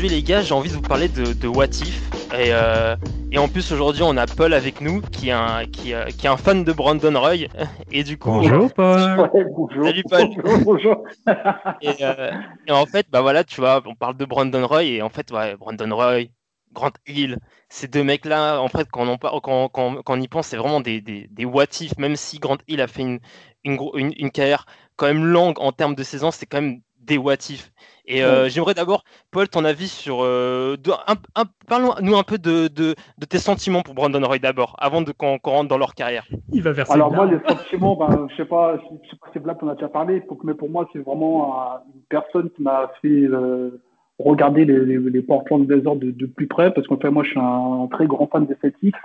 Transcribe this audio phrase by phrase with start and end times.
[0.00, 2.10] Aujourd'hui les gars, j'ai envie de vous parler de, de What If.
[2.32, 2.96] Et, euh,
[3.32, 6.24] et en plus aujourd'hui on a Paul avec nous qui est un, qui, euh, qui
[6.24, 7.48] est un fan de Brandon Roy.
[7.92, 8.30] Et du coup...
[8.30, 9.84] Bonjour Paul Ouais, bonjour.
[9.84, 10.24] Salut, Paul.
[10.42, 11.04] Bonjour, bonjour.
[11.82, 12.30] Et, euh,
[12.66, 15.30] et en fait, bah voilà, tu vois, on parle de Brandon Roy et en fait,
[15.32, 16.28] ouais, Brandon Roy,
[16.72, 17.36] Grant Hill,
[17.68, 19.68] ces deux mecs-là, en fait, quand on, quand, quand,
[20.02, 22.80] quand on y pense, c'est vraiment des, des, des what if, même si Grant Hill
[22.80, 23.20] a fait une,
[23.64, 24.64] une, gros- une, une carrière
[24.96, 27.72] quand même longue en termes de saison, c'est quand même des what if.
[28.06, 30.18] Et euh, j'aimerais d'abord, Paul, ton avis sur.
[30.22, 34.38] Euh, de- un, un- Parle-nous un peu de, de, de tes sentiments pour Brandon Roy
[34.38, 36.26] d'abord, avant de qu'on rentre dans leur carrière.
[36.52, 39.38] Il va verser Alors moi, les sentiments, ben, je sais pas, je sais pas si
[39.38, 42.90] Vlad en a déjà parlé, mais pour moi, c'est vraiment un- une personne qui m'a
[43.00, 43.80] fait euh,
[44.18, 47.30] regarder les, les, les Portland Blazers de, de plus près, parce qu'en fait, moi, je
[47.30, 48.96] suis un, très grand fan des Celtics.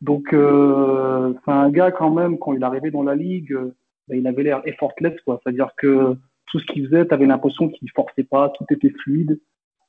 [0.00, 3.74] Donc, euh, c'est un gars quand même, quand il est arrivé dans la ligue, euh,
[4.08, 5.40] ben, il avait l'air effortless, quoi.
[5.42, 9.40] C'est-à-dire que tout ce qu'il faisait, tu avais l'impression qu'il forçait pas, tout était fluide.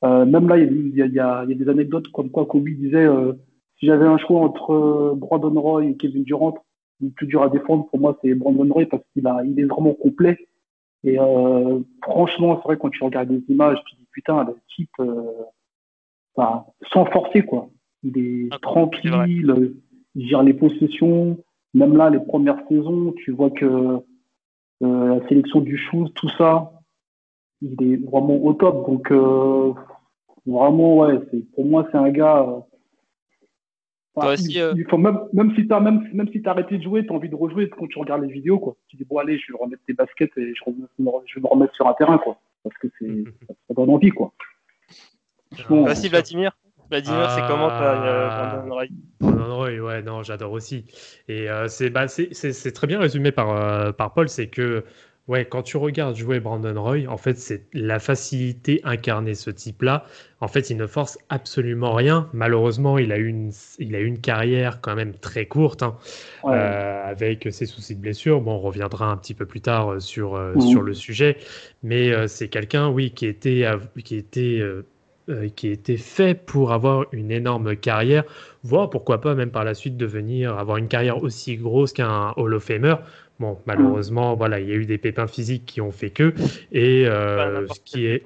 [0.04, 3.34] Euh, même là, il y, y y a des anecdotes comme quoi Kobe disait euh,
[3.80, 6.56] si j'avais un choix entre euh, Brandon Roy et Kevin Durant,
[7.02, 9.66] le plus dur à défendre pour moi, c'est Brandon Roy parce qu'il a, il est
[9.66, 10.38] vraiment complet.
[11.04, 14.90] Et euh, franchement, c'est vrai quand tu regardes les images, tu dis putain, le type,
[15.00, 16.44] euh,
[16.92, 17.70] sans forcer quoi.
[18.04, 19.64] Il est Ah, tranquille,
[20.16, 21.38] il gère les possessions.
[21.74, 24.00] Même là, les premières saisons, tu vois que
[24.82, 26.72] la sélection du shoot, tout ça,
[27.62, 28.86] il est vraiment au top.
[28.88, 29.74] Donc euh,
[30.46, 31.20] vraiment, ouais,
[31.56, 32.42] pour moi, c'est un gars.
[32.42, 32.64] euh, Toi
[34.16, 36.84] enfin, aussi, il- euh, il faut même, même si t'as même, même si arrêté de
[36.84, 38.76] jouer, t'as envie de rejouer quand tu regardes les vidéos, quoi.
[38.88, 41.88] Tu dis bon allez, je vais remettre tes baskets et je, vais me remettre sur
[41.88, 42.40] un terrain, quoi.
[42.64, 43.24] Parce que c'est,
[43.68, 44.34] ça donne envie, quoi.
[45.54, 46.10] Franchement, Vas-y,
[46.88, 47.14] sûr.
[47.14, 47.18] Vladimir.
[47.20, 48.56] Vladimir, c'est comment toi, euh, Ah.
[48.56, 48.86] Brandon Roy?
[49.20, 50.86] Brandon Roy, ouais, non, j'adore aussi.
[51.28, 54.48] Et euh, c'est bah, c'est- c'est- c'est très bien résumé par, euh, par Paul, c'est
[54.48, 54.84] que
[55.28, 60.06] ouais, quand tu regardes jouer Brandon Roy, en fait, c'est la facilité incarnée, ce type-là.
[60.40, 62.30] En fait, il ne force absolument rien.
[62.32, 65.98] Malheureusement, il a eu une, il a une carrière quand même très courte, hein,
[66.46, 66.54] ouais.
[66.56, 68.40] euh, avec ses soucis de blessure.
[68.40, 70.62] Bon, on reviendra un petit peu plus tard sur, Mhm.
[70.62, 71.36] sur le sujet,
[71.84, 73.66] mais c'est quelqu'un, oui, qui était,
[74.06, 74.62] qui était,
[75.30, 78.24] euh, qui était fait pour avoir une énorme carrière,
[78.64, 82.54] voire pourquoi pas même par la suite devenir avoir une carrière aussi grosse qu'un Hall
[82.54, 82.96] of Famer.
[83.40, 86.34] Bon, malheureusement, voilà, il y a eu des pépins physiques qui ont fait que,
[86.72, 88.24] et euh, ce qui est.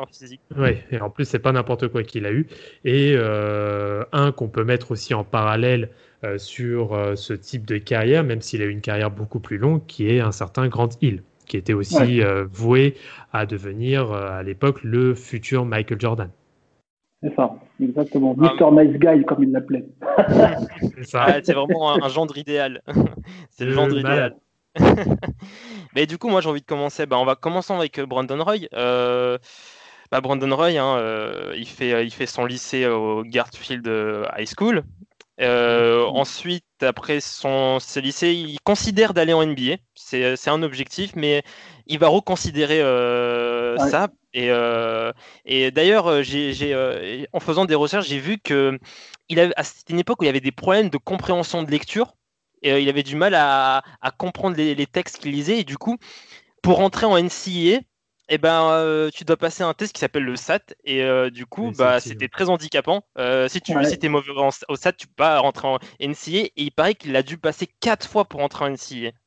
[0.56, 2.48] Ouais, et en plus, c'est pas n'importe quoi qu'il a eu.
[2.86, 5.90] Et euh, un qu'on peut mettre aussi en parallèle
[6.24, 9.86] euh, sur ce type de carrière, même s'il a eu une carrière beaucoup plus longue,
[9.86, 12.44] qui est un certain Grant Hill, qui était aussi Ouais.
[12.52, 12.96] voué
[13.34, 16.30] à devenir à l'époque le futur Michael Jordan.
[17.24, 18.36] C'est ça, exactement.
[18.42, 18.54] Ah.
[18.54, 18.72] Mr.
[18.72, 19.86] Nice Guy, comme il l'appelait.
[20.96, 21.26] C'est ça.
[21.28, 22.82] Ah, c'est vraiment un, un gendre idéal.
[23.50, 24.36] c'est le Le gendre idéal.
[25.96, 27.06] Mais du coup, moi, j'ai envie de commencer.
[27.06, 28.68] Bah, on va commencer avec euh, Brandon Roy.
[28.74, 29.38] Euh,
[30.12, 34.26] bah, Brandon Roy, hein, euh, il, fait, euh, il fait son lycée au Garfield euh,
[34.38, 34.84] High School.
[35.42, 39.78] Euh, ensuite, après son, ses lycées, il considère d'aller en NBA.
[39.96, 41.44] C'est c'est un objectif, mais
[41.88, 43.90] il va reconsidérer euh, Ouais.
[43.90, 44.10] ça.
[44.34, 45.12] Et, euh,
[45.46, 48.80] et d'ailleurs, euh, j'ai, j'ai, en faisant des recherches, j'ai vu que
[49.30, 51.72] il avait, à c'était une époque où il y avait des problèmes de compréhension de
[51.72, 52.14] lecture.
[52.64, 55.60] Et il avait du mal à, à comprendre les, les textes qu'il lisait.
[55.60, 55.98] Et du coup,
[56.62, 57.82] pour entrer en NCAA,
[58.34, 60.74] eh ben, euh, tu dois passer un test qui s'appelle le SAT.
[60.86, 63.04] Et euh, du coup, bah, c'était très handicapant.
[63.18, 63.84] Euh, si tu Ouais.
[63.86, 66.46] si es mauvais en- au SAT, tu peux pas rentrer en NCAA.
[66.46, 69.12] Et il paraît qu'il a dû passer quatre fois pour entrer en NCAA.
[69.12, 69.20] C'est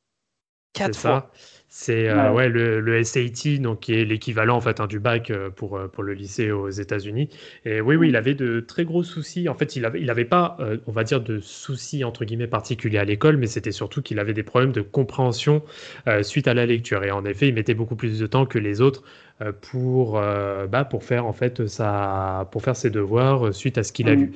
[0.73, 1.31] Quatre ça.
[1.77, 2.31] C'est euh, Ouais.
[2.31, 5.75] ouais, le, le SAT, donc qui est l'équivalent en fait hein, du bac euh, pour,
[5.75, 7.27] euh, pour le lycée aux États-Unis.
[7.65, 9.49] Et oui, oui, il avait de très gros soucis.
[9.49, 12.47] En fait, il avait, il avait pas, euh, on va dire, de soucis entre guillemets
[12.47, 15.63] particuliers à l'école, mais c'était surtout qu'il avait des problèmes de compréhension
[16.07, 17.03] euh, suite à la lecture.
[17.03, 19.03] Et en effet, il mettait beaucoup plus de temps que les autres
[19.61, 24.07] pour, bah, pour faire en fait sa, pour faire ses devoirs suite à ce qu'il
[24.07, 24.31] a Mhm.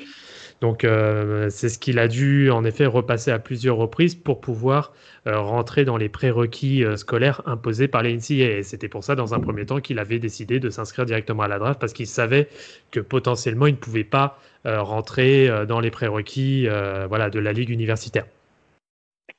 [0.61, 4.93] Donc, euh, c'est ce qu'il a dû en effet repasser à plusieurs reprises pour pouvoir
[5.25, 8.57] euh, rentrer dans les prérequis euh, scolaires imposés par les NCAA.
[8.57, 11.47] Et c'était pour ça, dans un premier temps, qu'il avait décidé de s'inscrire directement à
[11.47, 12.49] la draft parce qu'il savait
[12.91, 16.67] que potentiellement, il ne pouvait pas rentrer dans les prérequis
[17.07, 18.25] voilà, de la ligue universitaire.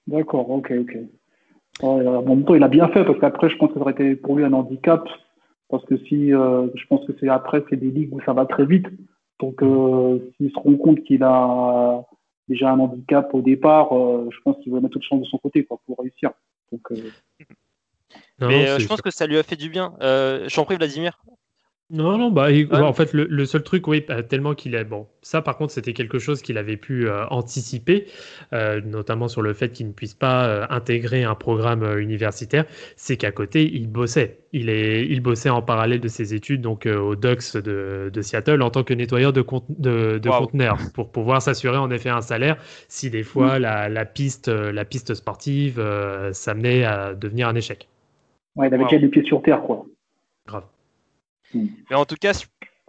[0.06, 0.96] D'accord, ok, ok.
[1.82, 4.16] En même temps, il a bien fait parce qu'après, je pense que ça aurait été
[4.16, 5.06] pour lui un handicap.
[5.68, 8.64] Parce que si, je pense que c'est après, c'est des ligues où ça va très
[8.64, 8.86] vite.
[9.40, 12.04] Donc, euh, s'il se rend compte qu'il a
[12.48, 15.38] déjà un handicap au départ, euh, je pense qu'il va mettre toute chance de son
[15.38, 16.30] côté quoi, pour réussir.
[16.70, 17.10] Donc, euh,
[18.40, 19.94] Mais euh, je pense que ça lui a fait du bien.
[20.02, 21.22] Euh, J'en prie, Vladimir.
[21.92, 22.78] Non, non, bah, il- Ouais.
[22.78, 24.84] en fait, le, le seul truc, oui, bah, tellement qu'il est.
[24.84, 28.06] Bon, ça, par contre, c'était quelque chose qu'il avait pu euh, anticiper,
[28.52, 32.64] euh, notamment sur le fait qu'il ne puisse pas euh, intégrer un programme euh, universitaire,
[32.94, 34.38] c'est qu'à côté, il bossait.
[34.52, 38.22] Il, est, il bossait en parallèle de ses études, donc euh, au Ducks de, de
[38.22, 40.38] Seattle, en tant que nettoyeur de, cont- de, de Wow.
[40.38, 42.56] conteneurs, pour pouvoir s'assurer en effet un salaire
[42.88, 47.88] si des fois la, la piste, la piste sportive euh, s'amenait à devenir un échec.
[48.56, 48.90] ouais, il avait Wow.
[48.90, 49.62] déjà les pieds sur terre.
[49.62, 49.86] Quoi.
[51.54, 51.66] Grave.
[51.90, 52.32] Mais en tout cas,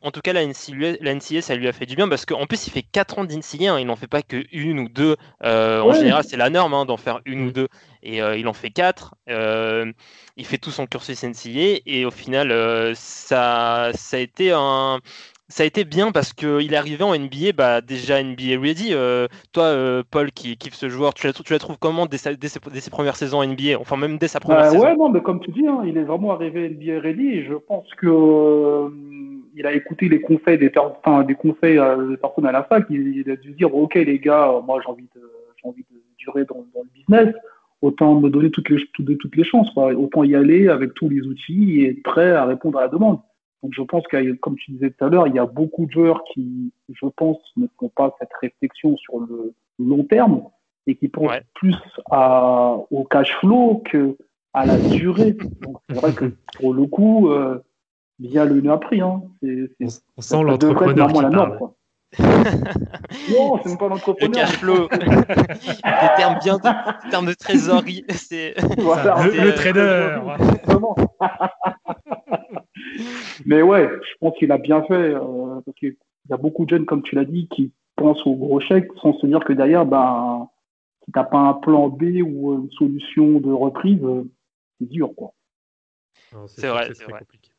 [0.03, 2.71] en tout cas la, NCAA, ça lui a fait du bien parce qu'en plus, il
[2.71, 3.73] fait 4 ans d'NCAA.
[3.73, 5.15] Hein, il n'en fait pas que une ou deux.
[5.43, 7.67] Euh, En général, c'est la norme hein, d'en faire une ou deux.
[8.01, 9.15] Et euh, il en fait 4.
[9.27, 11.81] il fait tout son cursus NCAA.
[11.85, 14.99] Et au final, euh, ça, ça a été un.
[15.51, 18.89] Ça a été bien parce qu'il est arrivé en NBA, bah, déjà NBA ready.
[18.93, 22.17] Euh, toi, euh, Paul, qui kiffe ce joueur, tu la, tu la trouves comment dès,
[22.17, 24.83] sa- dès ses, dès ses premières saisons NBA Enfin, même dès sa première Euh, saison.
[24.83, 27.53] ouais, non, mais comme tu dis, hein, il est vraiment arrivé NBA ready et je
[27.53, 28.89] pense que euh,
[29.55, 32.85] il a écouté les conseils des, enfin, des conseils des personnes à la fac.
[32.89, 35.21] Il, il a dû dire ok les gars, moi j'ai envie de
[35.61, 37.35] j'ai envie de durer dans, dans le business,
[37.81, 39.91] autant me donner toutes les toutes, toutes les chances, quoi.
[39.93, 43.19] autant y aller avec tous les outils et être prêt à répondre à la demande.
[43.63, 45.91] Donc je pense que comme tu disais tout à l'heure, il y a beaucoup de
[45.91, 50.43] joueurs qui, je pense, ne font pas cette réflexion sur le long terme
[50.87, 51.43] et qui pensent Ouais.
[51.53, 51.75] plus
[52.09, 54.17] à, au cash flow que
[54.53, 55.33] à la durée.
[55.61, 57.63] Donc c'est vrai que pour le coup, euh,
[58.19, 58.99] bien le nœud a pris.
[59.01, 59.21] Hein.
[59.43, 61.49] C'est, c'est, On, sent l'entrepreneur qui la norme.
[61.49, 61.57] parle.
[61.59, 61.75] Quoi.
[62.19, 64.33] non, c'est pas Le l'entrepreneur.
[64.33, 64.97] cash flow, des
[66.17, 70.19] termes bien de, des termes de trésorerie, c'est Voilà, Le, le euh, trader.
[73.45, 75.95] Mais ouais, je pense qu'il a bien fait, euh, parce qu'il
[76.29, 79.13] y a beaucoup de jeunes, comme tu l'as dit, qui pensent au gros chèque sans
[79.19, 80.47] se dire que derrière, ben,
[81.05, 84.23] si t'as pas un plan B ou une solution de reprise, euh,
[84.79, 85.33] c'est dur, quoi.
[86.47, 87.19] C'est vrai, c'est très vrai.
[87.19, 87.51] compliqué.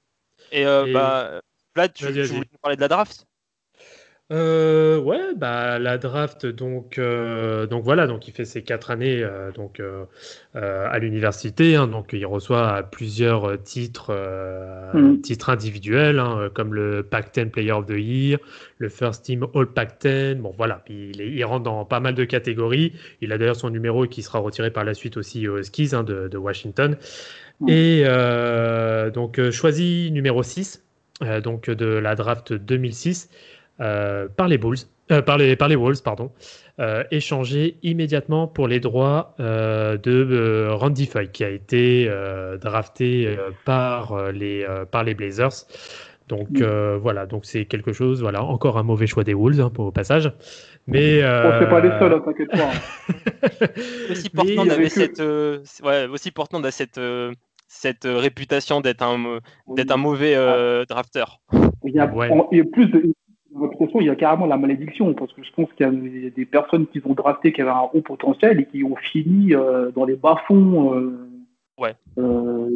[0.51, 1.41] Et, euh, Et- bah,
[1.75, 3.27] Vlad, tu, tu voulais nous parler de la draft?
[4.31, 9.23] Euh, ouais, bah la draft donc euh, donc voilà donc il fait ses quatre années
[9.23, 9.83] euh, donc
[10.55, 14.13] à l'université hein, donc il reçoit plusieurs titres
[14.95, 15.21] Mhm.
[15.23, 18.39] titres individuels hein, comme le Pac-10 Player of the Year,
[18.79, 22.25] le First Team All Pac-10 bon voilà il, est- il rentre dans pas mal de
[22.25, 25.95] catégories il a d'ailleurs son numéro qui sera retiré par la suite aussi aux Skis
[25.95, 26.97] hein, de, de Washington
[27.61, 27.69] Mhm.
[27.71, 28.05] et
[29.15, 30.85] donc choisi numéro 6
[31.23, 33.37] euh, donc de la draft 2006 euh,
[33.79, 34.77] par les Bulls,
[35.11, 36.31] euh, par les par les Wolves pardon,
[36.81, 42.57] euh, échangé immédiatement pour les droits euh, de euh, Randy Foy qui a été euh,
[42.57, 45.67] drafté euh, par euh, les euh, par les Blazers.
[46.29, 46.63] Donc Mm.
[46.63, 49.87] euh, voilà, donc c'est quelque chose, voilà, encore un mauvais choix des Wolves hein, pour,
[49.87, 50.33] au passage.
[50.87, 52.71] Mais euh, Bon, c'est pas les seuls, hein, t'inquiète pas.
[52.71, 53.67] hein.
[54.11, 57.33] Aussi Portland avait cette, euh, ouais, aussi Portland a cette, euh,
[57.69, 59.41] cette euh, réputation d'être un,
[59.77, 61.25] d'être un mauvais euh, drafter.
[61.85, 62.31] Il y a, Ouais.
[62.31, 63.03] en- il y a plus de
[63.79, 66.31] question, il y a carrément la malédiction, parce que je pense qu'il y a des-
[66.31, 69.91] des personnes qui ont drafté qui avaient un haut potentiel et qui ont fini euh,
[69.93, 70.95] dans les bas-fonds.
[70.95, 71.29] Euh,
[71.79, 71.95] Ouais.
[72.19, 72.69] Euh,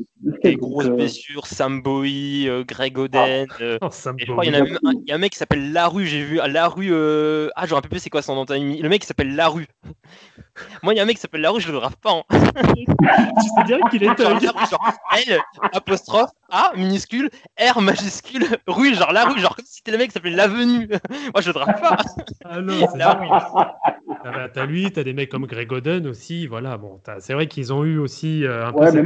[0.42, 3.46] Des grosses euh, blessures, Sam Bowie, euh, Greg Oden.
[3.60, 5.32] euh, Oh, je crois qu'il y en a même un, il y a un mec
[5.32, 6.40] qui s'appelle Larue, j'ai vu.
[6.40, 7.48] ah, Larue, euh...
[7.56, 8.44] ah, je me rappelle plus c'est quoi son nom.
[8.48, 9.66] Le mec qui s'appelle Larue.
[10.82, 12.12] Moi, il y a un mec qui s'appelle Larue, je le draft pas.
[12.12, 12.22] hein.
[12.30, 14.42] tu sais direct qu'il est Genre, thug.
[14.42, 14.92] Larue, genre
[15.28, 15.40] L,
[15.72, 17.28] apostrophe, A, minuscule,
[17.60, 20.88] R, majuscule, rue, genre la rue, genre comme si c'était le mec qui s'appelait l'avenue.
[20.88, 21.96] Moi, je le draft pas.
[22.44, 23.12] Ah non, c'est La ça.
[23.18, 23.28] rue.
[24.24, 26.78] Ah bah, T'as lui, t'as des mecs comme Greg Oden aussi, voilà.
[26.78, 29.04] Bon, c'est vrai qu'ils ont eu aussi euh, un peu Ouais, cette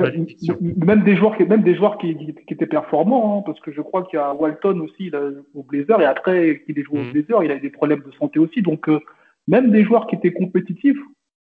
[0.87, 3.73] même, des joueurs qui, même des joueurs qui, qui- qui étaient performants, hein, parce que
[3.73, 5.21] je crois qu'il y a Walton aussi là,
[5.55, 8.13] au Blazer, et après qu'il ait joué au Blazer, il a eu des problèmes de
[8.13, 8.63] santé aussi.
[8.63, 9.01] Donc, euh,
[9.49, 10.99] même des joueurs qui étaient compétitifs,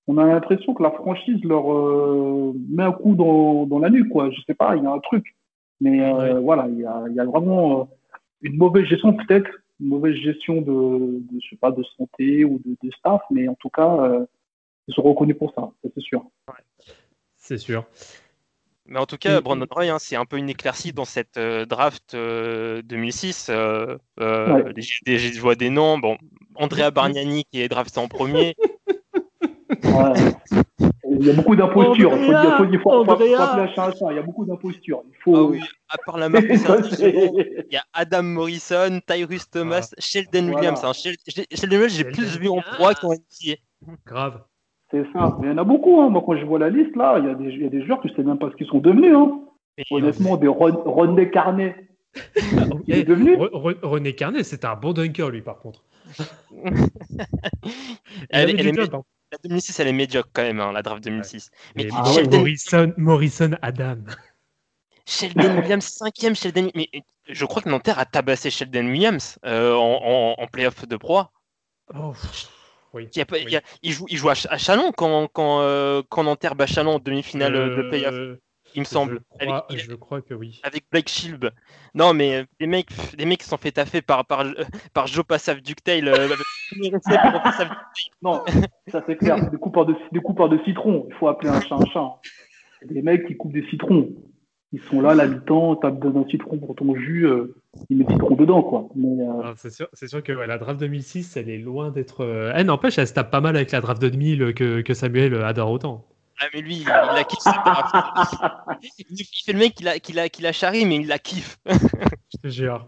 [0.06, 4.10] on a l'impression que la franchise leur euh, met un coup dans, dans la nuque,
[4.10, 4.30] quoi.
[4.30, 5.34] Je sais pas, il y a un truc.
[5.80, 7.88] Mais euh, voilà, il y a, il y a vraiment
[8.42, 12.60] une mauvaise gestion, peut-être, une mauvaise gestion de, de, je sais pas, de santé ou
[12.64, 14.24] de, de staff, mais en tout cas,
[14.86, 16.24] ils sont reconnus pour ça, ça, c'est sûr.
[17.36, 17.84] C'est sûr.
[18.86, 21.36] Mais en tout cas, Et- Brandon Roy, hein, c'est un peu une éclaircie dans cette
[21.38, 23.48] euh, draft euh, 2006.
[23.50, 24.72] Euh, euh, Ouais.
[24.76, 25.98] Je vois des noms.
[25.98, 26.16] Bon,
[26.54, 28.54] Andrea Bargnani qui est drafté en premier.
[29.84, 30.12] Ouais.
[31.16, 32.12] Il y a beaucoup d'imposture.
[32.14, 33.04] Il faut, dire- faut, dire- faut.
[34.10, 35.02] Il y a beaucoup d'imposture.
[35.08, 35.36] Il faut.
[35.36, 36.44] Ah oui, à part la marque,
[37.00, 40.56] il y a Adam Morrison, Tyrus Thomas, Sheldon Voilà.
[40.56, 40.80] Williams.
[40.84, 40.92] hein.
[40.92, 41.16] Shel-
[41.52, 43.56] Sheldon Williams, j'ai plus vu en proie qu'en NCAA.
[44.04, 44.42] Grave.
[44.94, 45.36] C'est ça.
[45.40, 46.00] Mais il y en a beaucoup.
[46.00, 46.08] Hein.
[46.08, 47.84] Moi, quand je vois la liste, là, il y, a des, il y a des
[47.84, 49.14] joueurs que je sais même pas ce qu'ils sont devenus.
[49.14, 49.40] Hein.
[49.90, 51.74] Honnêtement, des Ron- René Carnet.
[52.86, 55.82] Il est devenu Re- Re- René Carnet, c'était un bon dunker, lui, par contre.
[58.30, 59.02] Elle, job, hein.
[59.32, 61.50] la 2006, elle est médiocre quand même, hein, la draft 2006.
[61.74, 63.96] Mais Mais Ah ouais, Morrison, Morrison Adam.
[65.06, 69.74] Sheldon Williams, cinquième Sheldon mais euh, je crois que Nanterre a tabassé Sheldon Williams euh,
[69.74, 70.00] en,
[70.38, 71.22] en, en playoff de Pro.
[71.94, 72.12] Oh,
[72.94, 73.08] oui.
[73.14, 73.42] Il, y a pas- Oui.
[73.46, 76.22] il y a- il joue, il joue à, Ch- à Chalon quand, quand, euh, quand
[76.24, 78.40] Nanterre bat Chalon en demi-finale euh, de playoff, Euh,
[78.76, 79.20] il me semble.
[79.40, 80.60] Je crois, Avec, je crois que oui.
[80.64, 81.52] avec Blake Shield.
[81.94, 84.44] Non, mais euh, des mecs, pff, des mecs sont fait taffer par, par,
[84.92, 86.02] par Joe Passav euh, Ductail.
[88.22, 88.42] Non,
[88.88, 89.36] ça c'est clair.
[89.42, 91.06] C'est des coupeurs, de, des coupeurs de citron.
[91.08, 92.20] Il faut appeler un chat un chat.
[92.80, 94.08] C'est des mecs qui coupent des citrons.
[94.74, 97.54] Ils sont là, l'habitant, t'as besoin d'un citron pour ton jus, euh,
[97.90, 98.88] ils mettent citron dedans, quoi.
[98.96, 102.22] Euh, Ah, c'est sûr, sûr que la draft 2006, elle est loin d'être.
[102.22, 105.34] euh, Elle n'empêche, elle se tape pas mal avec la draft 2000 que, que Samuel
[105.42, 106.04] adore autant.
[106.40, 107.44] Ah, mais lui, il, il la kiffe.
[109.10, 111.58] il, fait le mec qui la, qui la, qui la charrie, mais il la kiffe.
[111.66, 112.86] Je te jure.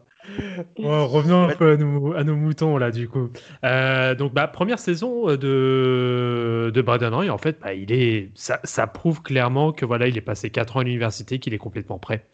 [0.76, 3.30] Bon, revenons un peu à nos, à nos moutons là du coup.
[3.64, 8.30] Euh, donc bah, première saison euh, de, de Braden Roy, en fait, bah, il est,
[8.34, 11.58] ça, ça prouve clairement que voilà, il est passé 4 ans à l'université, qu'il est
[11.58, 12.26] complètement prêt.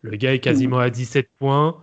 [0.00, 1.76] Le gars est quasiment à 17 points,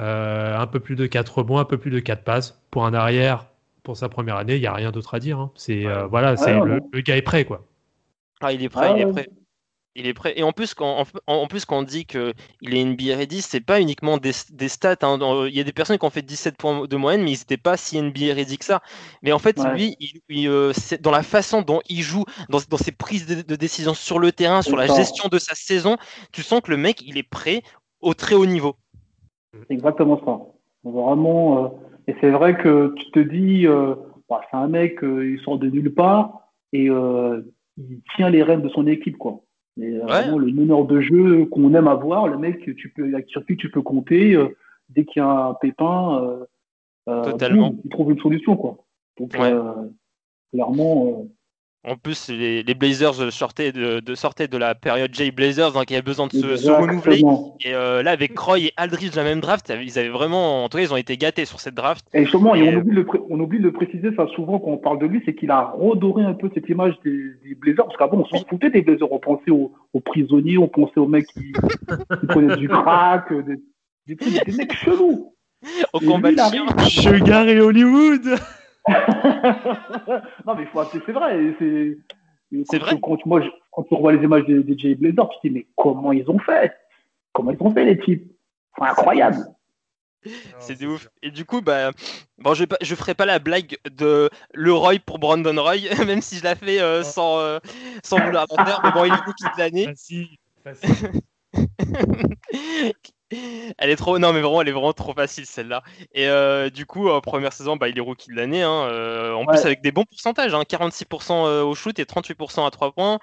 [0.00, 2.60] euh, un peu plus de 4 rebonds, un peu plus de 4 passes.
[2.70, 3.46] Pour un arrière,
[3.84, 5.38] pour sa première année, il n'y a rien d'autre à dire.
[5.38, 5.50] hein.
[5.54, 7.64] C'est euh, voilà, c'est le gars est prêt quoi.
[8.40, 9.28] Ah, il est prêt, Ah, il est prêt.
[9.98, 10.34] Il est prêt.
[10.36, 12.34] Et en plus, quand, en, en plus, quand on dit qu'il
[12.74, 14.96] est NBA ready, c'est pas uniquement des, des stats.
[15.00, 15.16] hein.
[15.16, 17.38] Dans- Il y a des personnes qui ont fait 17 points de moyenne, mais ils
[17.38, 18.82] n'étaient pas si NBA ready que ça.
[19.22, 19.72] Mais en fait, Ouais.
[19.72, 23.40] lui, il, il, euh, dans la façon dont il joue, dans, dans ses prises de,
[23.40, 25.96] de décision sur le terrain, sur la gestion de sa saison,
[26.30, 27.62] tu sens que le mec, il est prêt
[28.02, 28.76] au très haut niveau.
[29.54, 30.90] C'est exactement ça.
[30.90, 31.68] Vraiment, euh,
[32.06, 33.94] et c'est vrai que tu te dis, euh,
[34.28, 36.90] bah, c'est un mec, il sort de nulle part et
[37.76, 39.40] il tient les rênes de son équipe, quoi.
[39.76, 43.44] Mais euh, vraiment le meneur de jeu qu'on aime avoir, le mec, tu peux, sur
[43.44, 44.56] qui tu peux compter euh,
[44.88, 46.44] dès qu'il y a un pépin, euh,
[47.08, 47.70] euh, Totalement.
[47.70, 48.78] boum, il trouve une solution, quoi.
[49.18, 49.52] Donc, Ouais.
[49.52, 49.72] euh,
[50.52, 51.28] clairement, euh,
[51.88, 55.84] En plus, les, les Blazers sortaient de, de, sortaient de la période Jay Blazers, donc
[55.88, 57.22] il y avait besoin de se, renouveler.
[57.64, 60.78] Et euh, là, avec Croy et Aldridge la même draft, ils avaient vraiment, en tout
[60.78, 62.04] cas, ils ont été gâtés sur cette draft.
[62.12, 64.10] Et justement, et Et, on, euh, oublie de le pré- on oublie de le préciser
[64.16, 66.94] ça souvent quand on parle de lui, c'est qu'il a redoré un peu cette image
[67.04, 67.12] des,
[67.44, 70.66] des Blazers, parce qu'avant on s'en foutait des Blazers, on pensait aux, aux prisonniers, on
[70.68, 73.44] pensait aux mecs qui, qui prenaient du crack, euh,
[74.06, 75.32] des, des, des mecs chelous.
[75.92, 76.82] Au Et combat lui, de.
[76.90, 78.38] Sugar et Hollywood.
[80.46, 81.54] non mais il faut appeler, c'est vrai.
[81.58, 81.98] c'est-
[82.70, 82.96] C'est vrai.
[83.02, 85.54] Quand, moi, je- quand tu revois les images des, des Jay Blazers, tu te dis
[85.54, 86.72] mais comment ils ont fait?
[87.32, 88.30] Comment ils ont fait les types?
[88.78, 89.38] C'est incroyable.
[90.58, 91.08] C'est de ouf.
[91.22, 91.90] Et du coup, bah,
[92.38, 95.76] bon, je, vais pas- je ferai pas la blague de le Roy pour Brandon Roy,
[96.06, 97.58] même si je la fais euh, sans, euh,
[98.04, 98.80] sans vouloir la faire.
[98.84, 99.84] Mais bon, il est de l'année.
[99.86, 100.28] Facile,
[100.64, 101.12] facile.
[103.78, 105.82] Elle est trop, non mais vraiment, elle est vraiment trop facile celle-là.
[106.12, 108.62] Et euh, du coup, première saison, bah, il est rookie de l'année.
[108.62, 112.66] hein, euh, en plus avec des bons pourcentages, hein, 46% euh, au shoot et 38%
[112.66, 113.18] à 3 points.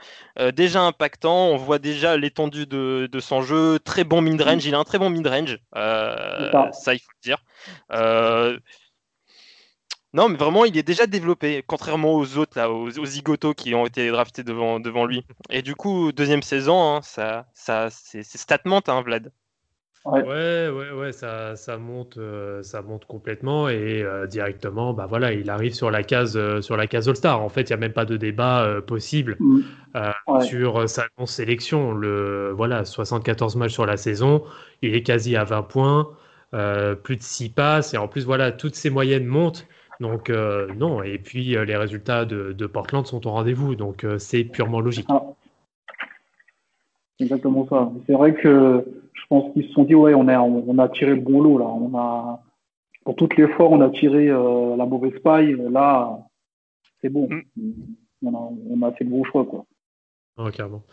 [0.53, 3.79] Déjà impactant, on voit déjà l'étendue de, de son jeu.
[3.79, 5.59] Très bon mid-range, il a un très bon mid-range.
[5.73, 6.93] ça.
[6.93, 7.37] il faut le dire.
[10.13, 13.87] Non, mais vraiment, il est déjà développé, contrairement aux autres, là, aux, aux qui ont
[13.87, 15.25] été draftés devant, devant lui.
[15.49, 19.31] Et du coup, deuxième saison, hein, ça, ça, c'est c'est statement, hein, Vlad.
[20.05, 20.21] Ouais.
[20.21, 25.31] Ouais, ouais, ouais, ça, ça monte, euh, ça monte complètement et euh, directement, bah voilà,
[25.31, 27.41] il arrive sur la case, euh, sur la case All-Star.
[27.41, 29.61] En fait, il n'y a même pas de débat euh, possible Mm.
[30.27, 30.41] Ouais.
[30.41, 31.93] sur sa non-sélection.
[31.93, 34.43] Le, voilà, 74 matchs sur la saison,
[34.81, 36.09] il est quasi à 20 points,
[37.03, 39.67] plus de 6 passes et en plus, voilà, toutes ses moyennes montent.
[39.99, 44.81] Donc non, et puis les résultats de, de Portland sont au rendez-vous, donc c'est purement
[44.81, 45.05] logique.
[45.09, 45.21] Ah.
[47.19, 47.91] Exactement ça.
[48.07, 48.83] C'est vrai que
[49.33, 51.65] pense qu'ils se sont dit, ouais, on a, on a tiré le bon lot, là.
[51.65, 52.43] On a,
[53.03, 55.55] pour toutes les fois, on a tiré euh, la mauvaise paille.
[55.71, 56.19] Là,
[57.01, 57.27] c'est bon.
[58.23, 59.65] On, a, on a fait le bon choix, quoi.
[60.37, 60.83] Non, clairement.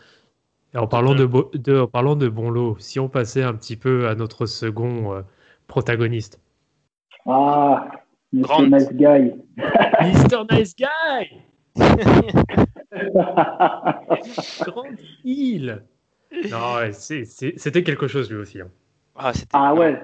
[0.73, 4.07] Et en parlant de, en parlant de bon lot, si on passait un petit peu
[4.07, 5.21] à notre second euh,
[5.67, 6.41] protagoniste.
[7.27, 7.91] Ah,
[8.33, 8.41] Mr.
[8.41, 8.67] Grant.
[8.67, 9.33] Nice Guy.
[10.01, 10.45] Mr.
[10.49, 10.87] Nice Guy
[14.65, 15.83] Grand Hill
[16.49, 18.61] Non, ouais, c'était quelque chose lui aussi.
[18.61, 18.69] hein.
[19.15, 20.01] Ah, ah ouais.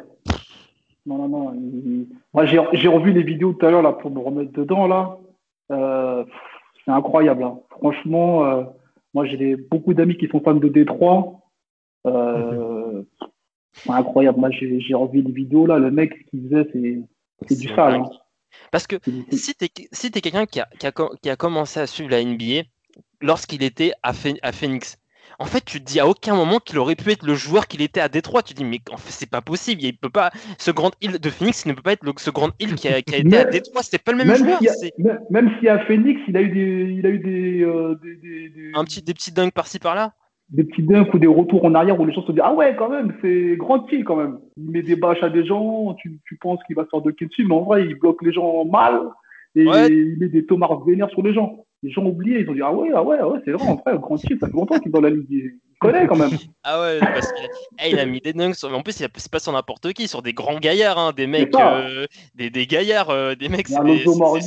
[1.05, 1.53] Non, non, non.
[1.53, 5.17] il- Moi, j'ai revu les vidéos tout à l'heure là pour me remettre dedans là.
[5.71, 6.25] Euh,
[6.85, 7.43] c'est incroyable.
[7.43, 7.59] hein.
[7.71, 8.63] Franchement, euh,
[9.13, 11.39] moi j'ai beaucoup d'amis qui sont fans de Détroit.
[12.05, 13.03] Euh,
[13.73, 14.39] c'est incroyable.
[14.39, 15.79] Moi j'ai revu les vidéos là.
[15.79, 16.69] Le mec ce qu'il faisait,
[17.47, 17.95] c'est du sale.
[17.95, 18.09] hein.
[18.71, 18.95] Parce que
[19.31, 20.91] si tu es, si es quelqu'un qui a, qui, a,
[21.21, 22.63] qui a, commencé à suivre la NBA
[23.21, 24.97] lorsqu'il était à, à Phoenix,
[25.39, 27.81] en fait, tu te dis à aucun moment qu'il aurait pu être le joueur qu'il
[27.81, 28.41] était à Détroit.
[28.41, 29.83] Tu te dis, mais en fait, c'est pas possible.
[29.83, 30.31] Il peut pas.
[30.57, 32.87] Ce grand Hill de Phoenix il ne peut pas être le, ce grand Hill qui
[32.87, 33.83] a, qui a été à Détroit.
[33.83, 34.59] C'est pas le même, joueur.
[34.59, 34.91] Si
[35.29, 38.49] même si à Phoenix, il a eu des, il a eu des, euh, des, des,
[38.49, 38.71] des...
[38.73, 40.13] Un petit, des petits dunks par-ci par-là
[40.49, 42.73] des petits dunks ou des retours en arrière où les gens se disent Ah ouais,
[42.77, 44.39] quand même, c'est grand Hill quand même.
[44.55, 47.11] Il met des bâches à des gens, tu, tu penses qu'il va se faire de
[47.11, 49.09] dessus, mais en vrai, il bloque les gens mal
[49.55, 51.65] et il met des tomards vénères sur les gens.
[51.83, 53.75] Les gens oubliés, ils ont dit Ah ouais, ah ouais, ah ouais c'est vrai, en
[53.75, 55.27] vrai, grand Hill, ça fait longtemps qu'il est dans la ligue.
[55.29, 56.31] Il connaît quand même.
[56.63, 57.45] ah ouais, parce qu'il
[57.77, 58.75] a, il a mis des dunks, sur...
[58.75, 62.05] en plus, c'est pas sur n'importe qui, sur des grands gaillards, hein, des mecs, euh,
[62.33, 64.03] des, des, gaillards, euh, des mecs, c'est des,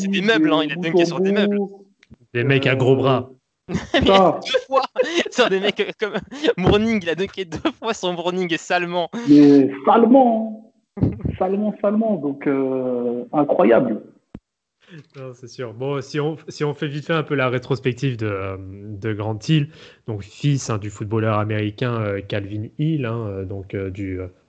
[0.08, 1.58] des, meubles, hein, il a dunké sur des meubles.
[2.34, 3.30] Des mecs à gros bras.
[3.94, 4.82] mais deux fois
[5.30, 6.14] sur des mecs comme
[6.56, 9.08] Morning, il a dunké deux fois son Morning et salement.
[9.28, 10.72] Mais salement,
[11.38, 14.02] salement, salement, donc euh, incroyable.
[15.34, 15.72] C'est sûr.
[15.74, 19.68] Bon, si on, fait vite fait un peu la rétrospective de, de Grant Hill,
[20.06, 23.76] donc fils hein, du footballeur américain euh, Calvin Hill, hein, euh, donc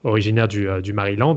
[0.04, 1.36] originaire du, Maryland,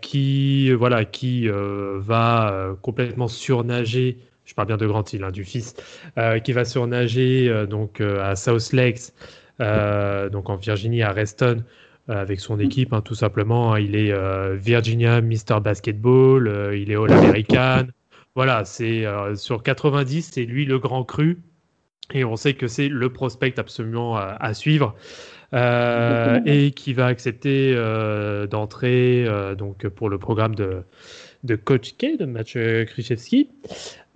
[0.00, 4.18] qui voilà, qui va complètement surnager
[4.52, 5.74] je parle bien de Grant Hill, hein, du fils,
[6.18, 9.12] euh, qui va surnager euh, donc euh, à South Lakes,
[9.58, 11.62] donc en Virginie, à Reston,
[12.08, 13.74] avec son équipe, hein, tout simplement.
[13.74, 13.80] Hein.
[13.80, 14.12] il est
[14.56, 15.60] Virginia Mr.
[15.62, 17.86] Basketball, il est All-American.
[18.34, 19.04] Voilà, c'est
[19.36, 21.38] sur 90, c'est lui le grand cru.
[22.12, 24.94] Et on sait que c'est le prospect absolument à, suivre.
[25.52, 27.74] et qui va accepter
[28.50, 30.82] d'entrer donc pour le programme de,
[31.44, 32.56] de Coach K, de Match
[32.86, 33.48] Krzyzewski,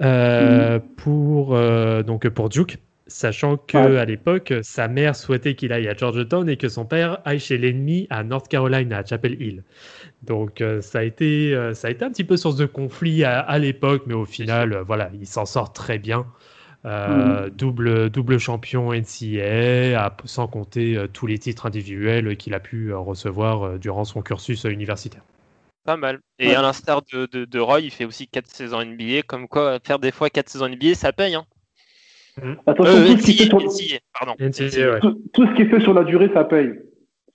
[0.03, 5.89] euh, pour, euh, donc pour Duke, sachant que à l'époque, sa mère souhaitait qu'il aille
[5.89, 9.63] à Georgetown et que son père aille chez l'ennemi à North Carolina, à Chapel Hill.
[10.23, 13.59] Donc euh, ça, a été, ça a été un petit peu source de conflit à,
[13.59, 16.27] l'époque, mais au final, voilà, il s'en sort très bien.
[16.85, 17.51] Mm.
[17.51, 24.05] double, double champion NCAA, sans compter tous les titres individuels qu'il a pu recevoir durant
[24.05, 25.23] son cursus universitaire.
[25.87, 26.19] Pas mal.
[26.41, 29.23] Et à l'instar de, de, Roy, il fait aussi 4 saisons NBA.
[29.23, 31.37] Comme quoi, faire des fois 4 saisons NBA, ça paye.
[31.37, 31.47] Hein.
[32.43, 32.53] Mmh.
[32.67, 33.27] Attention, euh, tout, ce
[35.55, 36.71] qui est fait sur la durée, ça paye.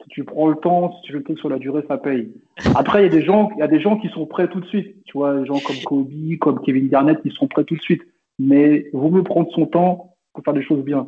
[0.04, 2.32] Si tu prends le temps, si tu fais le truc sur la durée, ça paye.
[2.76, 4.60] Après, il y, a des gens, il y a des gens qui sont prêts tout
[4.60, 4.96] de suite.
[5.06, 8.04] Tu vois, des gens comme Kobe, comme Kevin Garnett, qui sont prêts tout de suite.
[8.38, 11.08] Mais il vaut mieux prendre son temps pour faire des choses bien.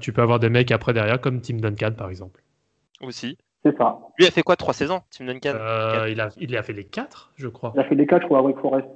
[0.00, 2.42] tu peux avoir des mecs après derrière, comme Tim Duncan, par exemple.
[3.00, 3.38] Aussi.
[3.64, 3.98] C'est ça.
[4.18, 6.84] Lui a fait quoi Trois saisons, Tim Duncan euh, il, a, il a fait les
[6.84, 7.72] quatre, je crois.
[7.74, 8.86] Il a fait les quatre, je crois, avec Forest.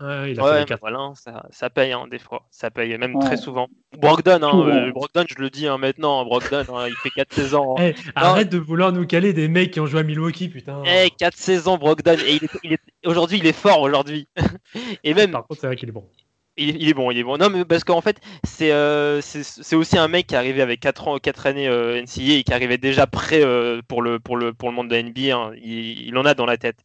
[0.00, 0.80] Ouais, il a fait les quatre.
[0.80, 2.42] Voilà, ça, ça, paye hein, des fois.
[2.50, 3.68] Ça paye même très souvent.
[3.98, 7.76] Brogdon, hein, euh, Brogdon, je le dis hein, maintenant, Brogdon, hein, il fait 4 saisons.
[7.76, 10.82] Hey, eh, arrête de vouloir nous caler des mecs qui ont joué à Milwaukee, putain.
[10.86, 12.16] Eh, 4 saisons, Brogdon.
[12.26, 14.28] Et il est, aujourd'hui, il est fort aujourd'hui.
[15.04, 15.30] Et même.
[15.30, 16.08] Par contre, c'est vrai qu'il est bon.
[16.58, 17.36] Il, est bon, il est bon.
[17.36, 21.08] Non, mais parce qu'en fait, c'est euh, aussi un mec qui est arrivé avec 4,
[21.08, 24.54] ans, 4 années euh, NCA et qui arrivait déjà prêt euh, pour, le, pour, le,
[24.54, 25.36] pour le monde de la NBA.
[25.36, 25.52] Hein.
[25.62, 26.78] Il, en a dans la tête.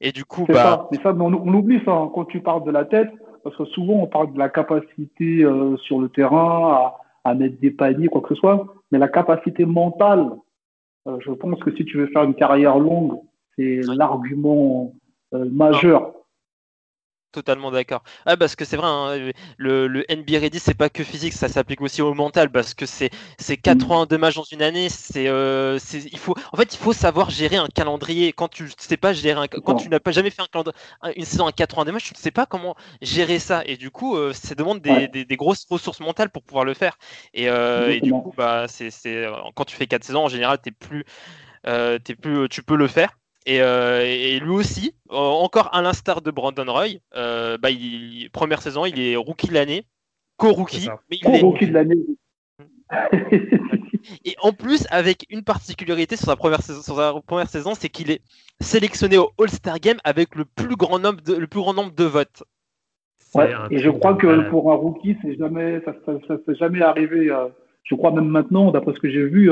[0.00, 0.88] Et du coup, bah.
[0.92, 3.10] Ça, ça, on, oublie ça hein, quand tu parles de la tête,
[3.44, 7.60] parce que souvent on parle de la capacité euh, sur le terrain à, à, mettre
[7.60, 8.64] des paniers, quoi que ce soit.
[8.92, 10.30] Mais la capacité mentale,
[11.06, 13.18] je pense que si tu veux faire une carrière longue,
[13.56, 14.94] c'est l'argument
[15.32, 16.12] majeur.
[17.38, 18.02] Totalement d'accord.
[18.26, 21.48] Ah, parce que c'est vrai, hein, le, le NBA Ready, c'est pas que physique, ça
[21.48, 23.10] s'applique aussi au mental, parce que c'est
[23.62, 24.88] 82 matchs dans une année.
[24.88, 28.32] C'est euh, il faut, en fait, il faut savoir gérer un calendrier.
[28.32, 31.46] Quand tu sais pas gérer, un, quand tu n'as pas jamais fait un une saison
[31.46, 33.62] à 82 matchs, tu ne sais pas comment gérer ça.
[33.66, 36.98] Et du coup, euh, ça demande des, des, grosses ressources mentales pour pouvoir le faire.
[37.34, 38.90] Et, euh, et du coup, bah, c'est
[39.54, 41.04] quand tu fais 4 saisons, en général, es plus,
[41.64, 43.17] es plus, tu peux le faire.
[43.48, 47.68] Euh, et, lui aussi, euh, encore à l'instar de Brandon Roy, euh, bah,
[48.32, 49.84] première saison, il est rookie de l'année,
[50.36, 50.88] co-rookie.
[51.22, 51.96] Co-rookie de l'année.
[54.24, 58.10] et en plus, avec une particularité sur sa première saison, sur première saison, c'est qu'il
[58.10, 58.22] est
[58.60, 62.04] sélectionné au All-Star Game avec le plus grand nombre de, le plus grand nombre de
[62.04, 62.42] votes.
[63.34, 67.30] Ouais, et je crois que pour un rookie, jamais, ça ne s'est jamais arrivé.
[67.84, 69.50] je crois même maintenant, d'après ce que j'ai vu,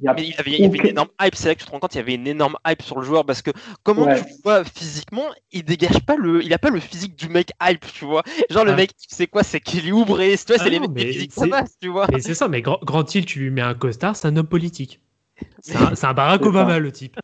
[0.00, 2.00] il y, avait, une énorme hype, c'est là que tu te rends compte, il y
[2.00, 3.52] avait une énorme hype sur le joueur parce que
[3.84, 7.52] comment tu vois physiquement, il dégage pas le, il a pas le physique du mec
[7.62, 8.24] hype, tu vois.
[8.50, 11.32] Genre le mec, tu sais quoi, c'est qu'il est ouvré, c'est ah les mecs physiques
[11.32, 12.06] ça passe, tu vois.
[12.12, 15.00] Mais c'est ça, mais Grand, Grand tu lui mets un costard, c'est un homme politique.
[15.64, 17.16] C'est un, Barack Obama le type.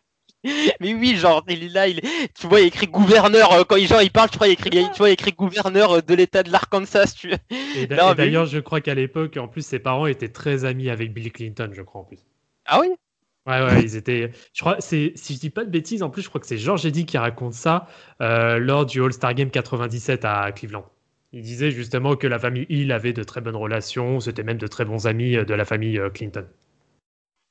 [0.80, 2.00] Mais oui, genre, il est là, il
[2.34, 4.70] tu vois, il écrit gouverneur, euh, quand il, genre, il parle, tu vois, il écrit,
[4.70, 7.32] tu vois, il écrit gouverneur euh, de l'état de l'Arkansas, tu
[7.76, 11.30] Et d'ailleurs, je crois qu'à l'époque, en plus, ses parents étaient très amis avec Bill
[11.30, 12.24] Clinton, je crois, en plus.
[12.70, 12.88] Ah oui?
[13.46, 14.30] Ouais, ouais, ils étaient.
[14.52, 16.56] Je crois, c'est, si je dis pas de bêtises, en plus, je crois que c'est
[16.56, 17.88] Georges Eddy qui raconte ça
[18.20, 20.84] euh, lors du All-Star Game 97 à Cleveland.
[21.32, 24.66] Il disait justement que la famille Hill avait de très bonnes relations, c'était même de
[24.68, 26.46] très bons amis euh, de la famille euh, Clinton.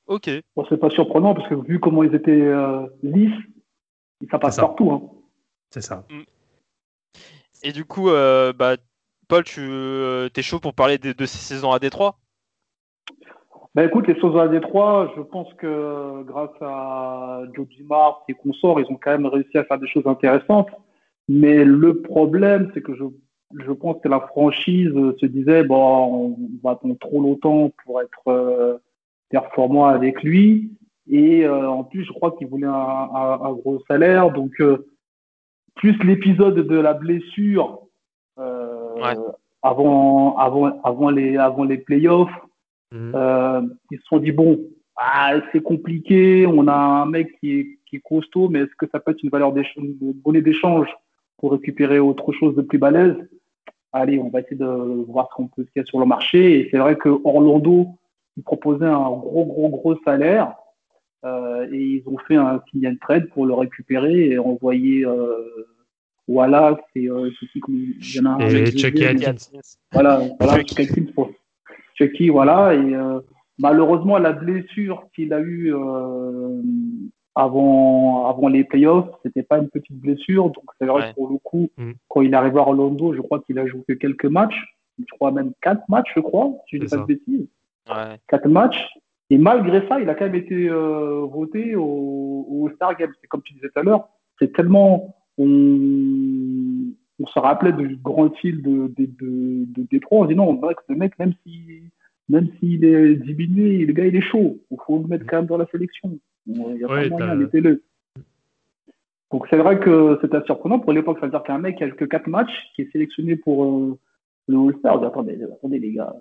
[0.06, 0.30] Ok.
[0.56, 3.38] Bon, c'est pas surprenant parce que vu comment ils étaient euh, lisses,
[4.30, 4.62] ça passe ça.
[4.62, 4.90] partout.
[4.90, 5.02] Hein.
[5.70, 6.06] C'est ça.
[7.62, 8.76] Et du coup, euh, bah,
[9.28, 12.18] Paul, tu es chaud pour parler de, de ces saisons à Détroit?
[13.74, 18.80] Ben écoute, les choses à Détroit, je pense que grâce à Joe Dumars et consorts,
[18.80, 20.68] ils ont quand même réussi à faire des choses intéressantes.
[21.28, 23.04] Mais le problème, c'est que je,
[23.64, 28.26] je pense que la franchise se disait, bon, on va attendre trop longtemps pour être
[28.26, 28.78] euh,
[29.28, 30.72] performant avec lui.
[31.08, 34.32] Et euh, en plus, je crois qu'il voulait un, un, un, gros salaire.
[34.32, 34.88] Donc, euh,
[35.76, 37.82] plus l'épisode de la blessure
[38.38, 39.16] euh, Ouais.
[39.62, 42.30] avant, avant, avant, les, avant les playoffs,
[42.92, 43.12] Mhm.
[43.14, 44.60] euh, ils se sont dit bon,
[44.96, 48.86] ah, c'est compliqué, on a un mec qui est, qui est costaud, mais est-ce que
[48.90, 49.86] ça peut être une valeur d'échange,
[50.24, 50.88] monnaie d'échange
[51.38, 53.16] pour récupérer autre chose de plus balèze?
[53.92, 54.66] Allez, on va essayer de
[55.08, 56.60] voir ce qu'on peut ce qu'il y a sur le marché.
[56.60, 57.86] Et c'est vrai que Orlando
[58.36, 60.54] ils proposaient un gros, gros, gros salaire.
[61.24, 65.36] euh, et ils ont fait un sign and trade pour le récupérer et envoyer euh,
[66.28, 69.34] voilà, c'est euh, qui comme- il y en a un Et Chucky Atkins.
[69.92, 70.86] voilà, voilà, Chucky.
[70.86, 71.30] Chucky, pour-
[72.00, 72.74] Chucky, voilà.
[72.74, 73.20] Et euh,
[73.58, 76.62] malheureusement, la blessure qu'il a eue euh,
[77.34, 80.44] avant, avant les playoffs, c'était pas une petite blessure.
[80.50, 81.10] Donc c'est vrai Ouais.
[81.10, 81.92] que pour le coup, Mm.
[82.08, 84.60] quand il est arrivé à Orlando, je crois qu'il a joué que quelques matchs.
[84.98, 87.48] Je crois même quatre matchs, je crois, si je dis C'est pas de bêtises.
[87.88, 88.16] Ouais.
[88.28, 88.86] Quatre matchs.
[89.30, 93.12] Et malgré ça, il a quand même été euh, voté au, au Star Game.
[93.20, 94.08] C'est comme tu disais tout à l'heure,
[94.38, 95.46] c'est tellement on,
[97.20, 100.20] on se rappelait du grand fil de, de, de, de Détroit.
[100.20, 101.82] On dit non, mec, ce mec, même si
[102.28, 104.58] même s'il est diminué, le gars il est chaud.
[104.70, 106.18] Il faut le mettre quand même dans la sélection.
[106.46, 107.82] Il n'y a Ouais, pas moyen, mettez-le.
[109.32, 111.18] Donc c'est vrai que c'était surprenant pour l'époque.
[111.20, 113.98] Ça veut dire qu'un mec qui a que quatre matchs, qui est sélectionné pour euh,
[114.48, 116.12] le All-Star, on dit attendez, attendez les gars,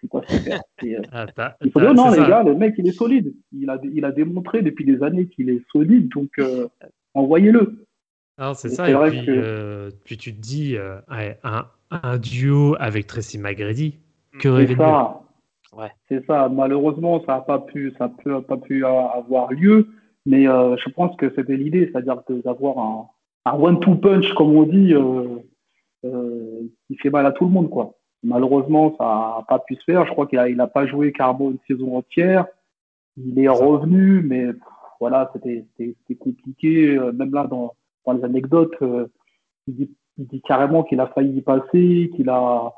[0.00, 1.26] c'est quoi C'est, euh, Ah,
[1.64, 2.28] il faut dire non, les ça.
[2.28, 3.32] gars, le mec, il est solide.
[3.52, 6.66] Il a, il a démontré depuis des années qu'il est solide, donc euh,
[7.14, 7.86] envoyez-le.
[8.38, 8.88] Non, c'est ça.
[8.88, 10.98] Et vrai puis, que- euh, puis tu te dis, euh,
[11.42, 13.98] un, un duo avec Tracy McGrady,
[14.40, 15.20] que rêver ça.
[15.76, 15.90] Ouais.
[16.08, 16.48] C'est ça.
[16.48, 19.88] Malheureusement, ça n'a pas pu, ça peut, pas pu euh, avoir lieu,
[20.24, 23.06] mais euh, je pense que c'était l'idée, c'est-à-dire d'avoir un,
[23.46, 25.36] un one-two punch, comme on dit, euh,
[26.04, 27.94] euh, qui fait mal à tout le monde, quoi.
[28.22, 29.04] Malheureusement, ça
[29.38, 30.04] n'a pas pu se faire.
[30.06, 32.46] Je crois qu'il a, il a pas joué carrément une saison entière.
[33.16, 34.62] Il est revenu, mais pff,
[35.00, 35.64] voilà, c'était,
[36.18, 36.98] compliqué.
[37.14, 37.74] Même là, dans,
[38.06, 39.06] dans les anecdotes, euh,
[39.66, 42.72] il, dit, il dit carrément qu'il a failli y passer, qu'il a,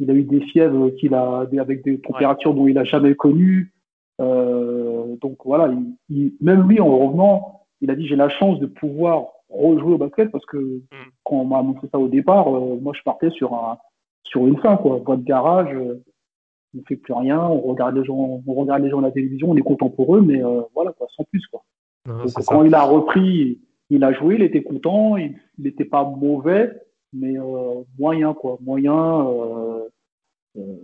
[0.00, 3.72] il a eu des fièvres qu'il a, avec des températures dont il a jamais connues.
[4.20, 8.58] Euh, donc voilà, il, il- même lui, en revenant, il a dit j'ai la chance
[8.60, 10.80] de pouvoir rejouer au basket parce que
[11.24, 13.78] quand on m'a annoncé ça au départ, euh, moi je partais sur un
[14.24, 16.02] sur une fin quoi, boîte de garage, euh,
[16.76, 19.50] on fait plus rien, on regarde les gens, on regarde les gens à la télévision,
[19.50, 21.62] on est content pour eux, mais euh, voilà quoi, sans plus quoi.
[22.06, 22.66] Donc quand ça.
[22.66, 23.60] il a repris,
[23.90, 26.72] il a joué, il était content, il n'était pas mauvais,
[27.12, 29.26] mais euh, moyen quoi, moyen.
[29.28, 29.88] Euh,
[30.58, 30.76] euh,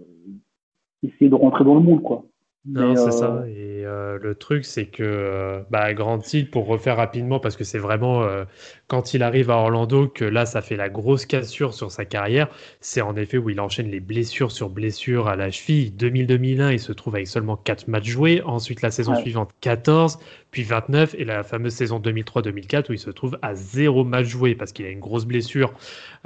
[1.02, 2.24] essayer de rentrer dans le moule quoi.
[2.64, 3.44] Non, c'est euh, ça.
[3.48, 7.64] Et euh, le truc, c'est que euh, bah, Grant Hill, pour refaire rapidement, parce que
[7.64, 8.44] c'est vraiment euh,
[8.88, 12.48] quand il arrive à Orlando que là, ça fait la grosse cassure sur sa carrière.
[12.80, 15.92] C'est en effet où il enchaîne les blessures sur blessures à la cheville.
[15.96, 18.42] 2000-2001, il se trouve avec seulement 4 matchs joués.
[18.44, 19.20] Ensuite, la saison Ouais.
[19.22, 20.18] suivante, 14,
[20.50, 21.14] puis 29.
[21.18, 24.84] Et la fameuse saison 2003-2004 où il se trouve à 0 match joué parce qu'il
[24.86, 25.72] a une grosse blessure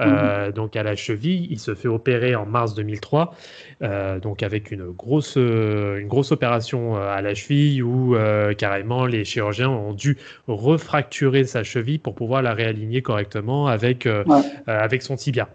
[0.01, 1.47] euh, donc à la cheville.
[1.51, 3.35] Il se fait opérer en mars 2003.
[3.83, 9.25] Euh, donc avec une grosse, une grosse opération à la cheville où euh, carrément les
[9.25, 10.17] chirurgiens ont dû
[10.47, 14.41] refracturer sa cheville pour pouvoir la réaligner correctement avec, euh, Ouais.
[14.69, 15.49] euh, avec son tibia.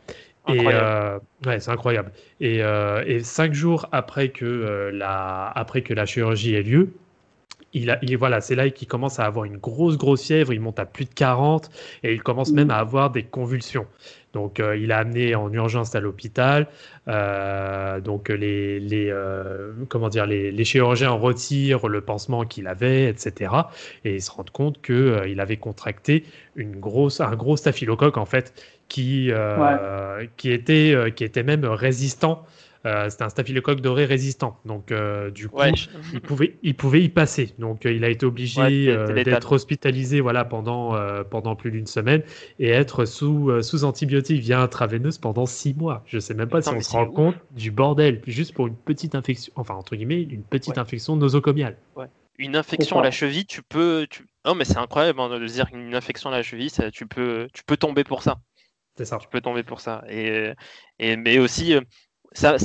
[0.47, 0.83] Et Incroyable.
[0.83, 2.11] euh, ouais, c'est incroyable.
[2.39, 6.93] Et, euh, et cinq jours après que, euh, la, après que la chirurgie ait lieu,
[7.73, 10.53] il a, il, voilà, c'est là qu'il commence à avoir une grosse, grosse fièvre.
[10.53, 11.69] Il monte à plus de 40
[12.03, 13.87] et il commence même à avoir des convulsions.
[14.33, 16.67] Donc, euh, il a amené en urgence à l'hôpital.
[17.07, 23.09] Euh, donc, les, les, euh, comment dire, les, les chirurgiens retirent le pansement qu'il avait,
[23.09, 23.53] etc.
[24.05, 26.23] Et ils se rendent compte qu'il il avait contracté
[26.55, 28.53] une grosse, un gros staphylocoque, en fait,
[28.87, 29.31] qui,
[30.37, 32.45] qui, était, qui était même résistant.
[32.85, 34.59] Euh, C'était un staphylocoque doré résistant.
[34.65, 35.71] Donc, euh, du coup, Ouais.
[36.13, 37.53] il pouvait, il pouvait y passer.
[37.59, 41.69] Donc, euh, il a été obligé Ouais, euh, d'être hospitalisé voilà, pendant, euh, pendant plus
[41.71, 42.23] d'une semaine
[42.59, 46.03] et être sous, euh, sous antibiotiques via intraveineuse pendant six mois.
[46.07, 47.13] Je sais même pas si on se rend ouf.
[47.13, 50.79] compte du bordel, juste pour une petite infection, enfin, entre guillemets, une petite Ouais.
[50.79, 51.77] infection nosocomiale.
[52.39, 54.07] une infection à la cheville, tu peux.
[54.09, 54.25] Tu...
[54.45, 57.47] Non, mais c'est incroyable hein, de dire une infection à la cheville, ça, tu, peux,
[57.53, 58.39] tu peux tomber pour ça.
[58.97, 59.17] C'est ça.
[59.19, 60.03] Tu peux tomber pour ça.
[60.09, 60.51] Et,
[60.97, 61.75] et mais aussi,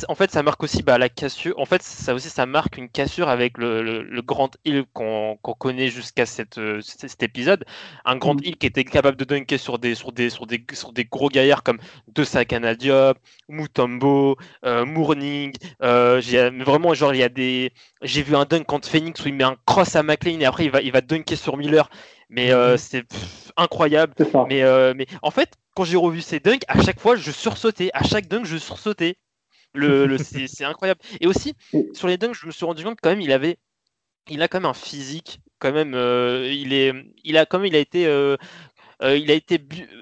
[0.09, 1.59] en fait, ça marque aussi bah, la cassure.
[1.59, 6.25] En fait, ça aussi, ça marque une cassure avec le, grand Hill qu'on connaît jusqu'à
[6.59, 7.65] euh, cet épisode.
[8.05, 10.93] Un grand Hill qui était capable de dunker sur des, sur des, sur des, sur
[10.93, 13.15] des gros gaillards comme De Sakanadia,
[13.49, 15.53] Mutombo, euh, Mourning.
[15.83, 16.21] Euh,
[16.65, 17.73] vraiment, genre, il y a des.
[18.03, 20.67] J'ai vu un dunk contre Phoenix où il met un cross à McLean et après
[20.67, 21.91] il va, il va dunker sur Miller.
[22.29, 22.79] Mais euh, mhm.
[22.79, 23.05] c'est
[23.57, 24.15] incroyable.
[24.49, 24.63] Mais,
[24.95, 27.91] mais en fait, quand j'ai revu ces dunks, à chaque fois, je sursautais.
[27.95, 29.17] À chaque dunk, je sursautais.
[29.77, 31.01] Le, c'est incroyable.
[31.21, 31.55] Et aussi,
[31.93, 33.57] sur les dunks, je me suis rendu compte quand même, il avait,
[34.29, 36.93] il a quand même un physique, quand même, euh, il est,
[37.25, 38.37] il a quand même, il a été, euh,
[39.03, 39.59] euh, il a été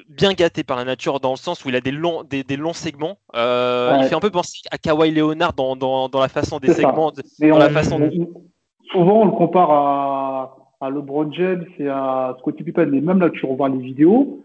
[0.09, 2.73] bien gâté par la nature dans le sens où il a des longs, des, longs
[2.73, 3.19] segments.
[3.35, 7.13] Il fait un peu penser à Kawhi Leonard dans, dans, dans la façon des segments,
[7.41, 8.11] dans la façon.
[8.91, 12.87] Souvent, on le compare à, à LeBron James et à Scottie Pippen.
[12.87, 14.45] Mais même là, tu revois les vidéos.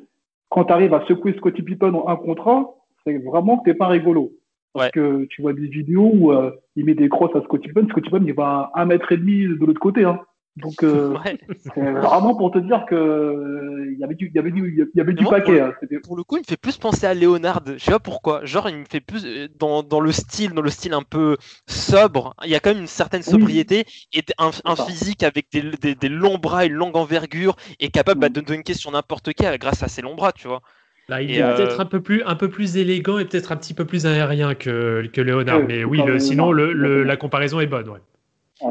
[0.50, 2.74] Quand tu arrives à secouer Scottie Pippen en un contre
[3.06, 4.32] c'est vraiment que t'es pas rigolo.
[4.74, 7.88] Parce que tu vois des vidéos où euh, il met des crosses à Scottie Pippen,
[7.90, 10.04] Scottie Pippen il va à un mètre et demi de l'autre côté.
[10.04, 10.20] Hein.
[10.58, 11.16] Donc euh,
[11.74, 14.90] c'est vraiment pour te dire que euh, il y avait du, il y avait du,
[14.94, 15.62] il y avait du paquet.
[15.62, 15.74] Hein.
[16.04, 17.62] Pour, le coup, il me fait plus penser à Léonard.
[17.66, 18.44] Je sais pas pourquoi.
[18.46, 22.36] Genre, il me fait plus dans, dans, le style, dans le style un peu sobre.
[22.44, 25.96] Il y a quand même une certaine sobriété et un, un physique avec des, des,
[25.96, 29.84] des, longs bras, une longue envergure et capable bah, de dunker sur n'importe qui grâce
[29.84, 30.62] à ses longs bras, tu vois.
[31.10, 33.74] Là, il est peut-être un peu plus un peu plus élégant et peut-être un petit
[33.74, 35.64] peu plus aérien que, que Léonard.
[35.68, 37.90] mais oui, sinon le, la comparaison est bonne.
[37.90, 38.00] Ouais.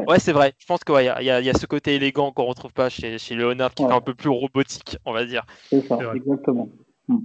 [0.07, 0.53] Ouais, c'est vrai.
[0.59, 3.35] Je pense qu'il ouais, y, y, a ce côté élégant qu'on retrouve pas chez, chez
[3.35, 5.45] Léonard, qui est un peu plus robotique, on va dire.
[5.69, 6.69] C'est ça, exactement.
[7.07, 7.17] Hmm.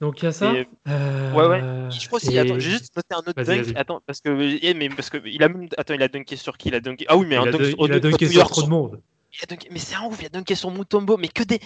[0.00, 0.52] Donc il y a ça.
[0.88, 1.32] Euh...
[1.32, 1.60] Ouais, ouais.
[1.90, 2.36] Je crois aussi.
[2.38, 3.72] Attends, j'ai juste noté un autre dunk.
[3.76, 5.68] Attends, parce que, eh, mais parce que il a même.
[5.76, 6.68] Attends, il a dunké sur qui?
[6.68, 7.04] Il a dunké.
[7.08, 9.00] Ah oui, mais il un dunk, sur, il a dunké sur trop de monde.
[9.70, 11.58] Mais c'est un ouf, il a dunké sur Mutombo, mais que des,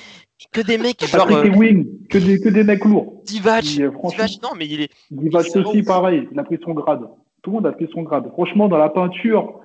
[0.53, 1.31] que des mecs genre.
[1.31, 1.49] Euh...
[1.51, 3.23] Wing, que des, que des mecs lourds.
[3.25, 4.91] Divac, Divac, non, mais il est.
[5.11, 7.09] Divac aussi, pareil, il a pris son grade.
[7.43, 8.29] Tout le monde a pris son grade.
[8.33, 9.61] Franchement, dans la peinture,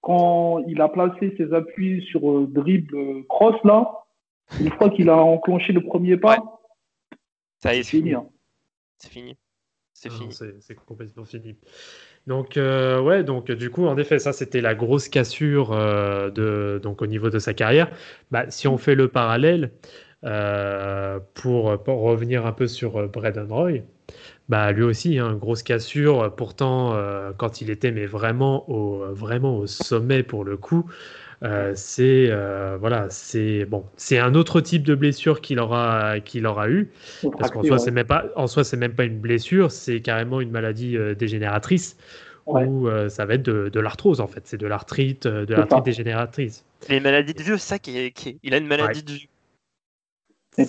[0.00, 4.04] quand il a placé ses appuis sur euh, dribble euh, cross, là,
[4.60, 6.38] une fois qu'il a enclenché le premier pas,
[7.58, 8.14] ça y est, c'est fini.
[8.14, 8.26] Hein.
[8.98, 9.36] C'est fini.
[9.92, 10.34] C'est fini.
[10.60, 11.56] C'est complètement fini.
[12.26, 16.80] Donc, euh, ouais, donc du coup, en effet, ça c'était la grosse cassure euh, de,
[16.82, 17.90] donc, au niveau de sa carrière.
[18.30, 19.70] Bah, si on fait le parallèle,
[20.24, 23.80] euh, pour, revenir un peu sur Braden Roy,
[24.48, 26.34] bah, lui aussi, hein, grosse cassure.
[26.34, 26.96] Pourtant,
[27.36, 30.86] quand il était mais vraiment au, vraiment au sommet pour le coup,
[31.74, 32.30] c'est
[32.80, 36.90] voilà, c'est bon, c'est un autre type de blessure qu'il aura qu'il aura eu
[37.38, 40.40] parce qu'en soi c'est même pas en soi c'est même pas une blessure, c'est carrément
[40.40, 41.96] une maladie dégénératrice
[42.46, 46.64] où ça va être de, l'arthrose en fait, c'est de l'arthrite de l'arthrite dégénératrice.
[46.86, 49.28] C'est une maladie de vieux, ça qui est, il a une maladie de vieux.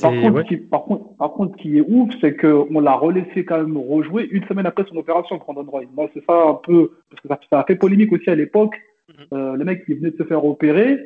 [0.02, 3.58] par, contre, qui, par, contre, par contre, qui est ouf, c'est qu'on l'a relaissé quand
[3.58, 5.84] même rejouer une semaine après son opération, Brandon Roy.
[5.94, 8.76] Moi, c'est ça un peu, parce que ça, ça, a fait polémique aussi à l'époque.
[9.10, 9.26] Mhm.
[9.34, 11.00] Euh, le mec qui venait de se faire opérer,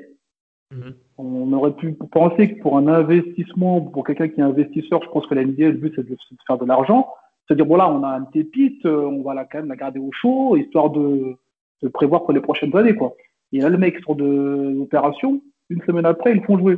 [0.71, 0.93] mhm.
[1.17, 5.27] on aurait pu penser que pour un investissement, pour quelqu'un qui est investisseur, je pense
[5.27, 7.07] que la NBA, le but, c'est de, faire de l'argent.
[7.47, 10.11] C'est-à-dire, voilà, on a une pépite, euh, on va la, quand même la garder au
[10.11, 11.35] chaud, histoire de,
[11.81, 13.15] de prévoir pour les prochaines années, quoi.
[13.51, 16.77] Et là, le mec sort de l'opération, une semaine après, ils font jouer.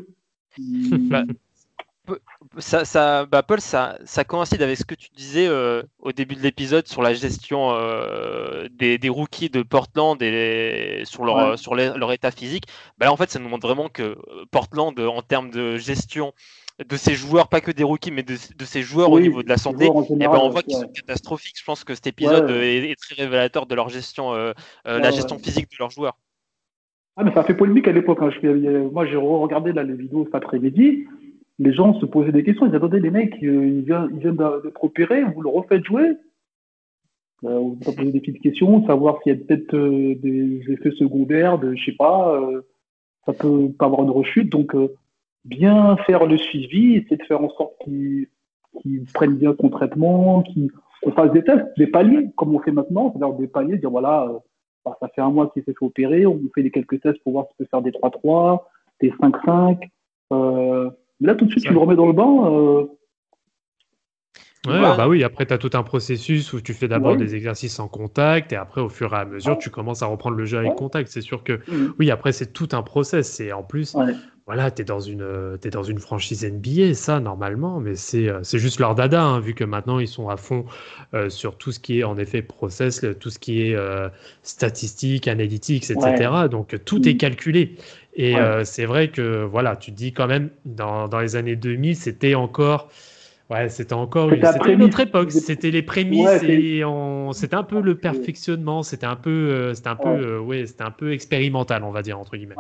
[1.09, 1.23] Bah,
[2.57, 6.35] ça, ça, bah Paul, ça, ça coïncide avec ce que tu disais euh, au début
[6.35, 11.75] de l'épisode sur la gestion euh, des, des, rookies de Portland et sur leur, sur
[11.75, 12.65] leur état physique.
[12.97, 14.17] Bah là, en fait, ça nous montre vraiment que euh,
[14.51, 16.33] Portland, en termes de gestion
[16.83, 19.49] de ses joueurs, pas que des rookies, mais de, de ses joueurs au niveau de
[19.49, 21.59] la santé, et ben on voit qu'ils sont catastrophiques.
[21.59, 24.33] Je pense que cet épisode est, très révélateur de leur gestion,
[24.85, 26.17] la gestion physique de leurs joueurs.
[27.17, 28.19] Ah, mais ça fait polémique à l'époque.
[28.21, 28.31] Hein.
[28.91, 31.05] Moi, j'ai regardé là, les vidéos cet après-midi
[31.59, 32.65] les gens se posaient des questions.
[32.65, 36.17] Ils disaient, les mecs, euh, ils viennent, d'être opérés, vous le refaites jouer
[37.43, 40.91] euh, On peut poser des petites questions, savoir s'il y a peut-être euh, des effets
[40.91, 42.39] secondaires, de, je sais pas,
[43.25, 44.49] ça peut pas avoir de rechute.
[44.49, 44.75] Donc,
[45.45, 48.27] bien faire le suivi, essayer de faire en sorte qu'ils
[49.13, 50.43] prennent bien son traitement,
[51.03, 54.31] qu'on fasse des tests, des paliers, comme on fait maintenant, c'est-à-dire des paliers, dire voilà,
[54.85, 57.33] bah, ça fait un mois qu'il s'est fait opérer, on fait des quelques tests pour
[57.33, 58.63] voir s'il peut faire des 3-3,
[58.99, 59.89] des 5-5.
[61.21, 62.51] Mais là, tout de suite, tu le remets dans le bain.
[62.51, 62.83] Euh,
[64.67, 67.79] ouais, bah oui, après, tu as tout un processus où tu fais d'abord des exercices
[67.79, 70.57] en contact et après, au fur et à mesure, tu commences à reprendre le jeu
[70.57, 71.09] avec contact.
[71.09, 71.93] C'est sûr que, mm.
[71.99, 73.39] oui, après, c'est tout un process.
[73.39, 73.95] Et en plus,
[74.47, 78.79] voilà, tu es, dans une, es dans une franchise NBA, ça, normalement, mais c'est juste
[78.79, 80.65] leur dada, hein, vu que maintenant, ils sont à fond
[81.29, 83.77] sur tout ce qui est, en effet, process, tout ce qui est
[84.41, 86.47] statistique, analytics, etc.
[86.49, 87.75] Donc, tout est calculé.
[88.13, 91.95] Et c'est vrai que, voilà, tu te dis quand même, dans, dans les années 2000,
[91.95, 92.89] c'était encore
[93.51, 95.29] Ouais, c'était encore une, une, autre époque.
[95.33, 96.83] C'était les prémices et
[97.33, 98.81] c'était un peu le perfectionnement.
[98.81, 102.01] C'était un peu, euh, c'était un peu, euh, ouais, c'était un peu expérimental, on va
[102.01, 102.55] dire entre guillemets.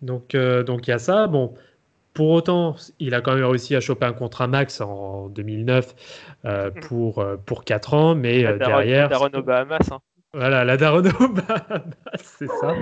[0.00, 1.26] Donc, euh, donc il y a ça.
[1.26, 1.52] Bon,
[2.14, 5.94] pour autant, il a quand même réussi à choper un contrat max en 2009
[6.88, 9.10] pour pour 4 ans, mais derrière.
[9.42, 9.90] Bahamas.
[9.90, 9.98] Hein.
[10.34, 11.92] Voilà, la Daron Bahamas,
[12.22, 12.74] c'est ça.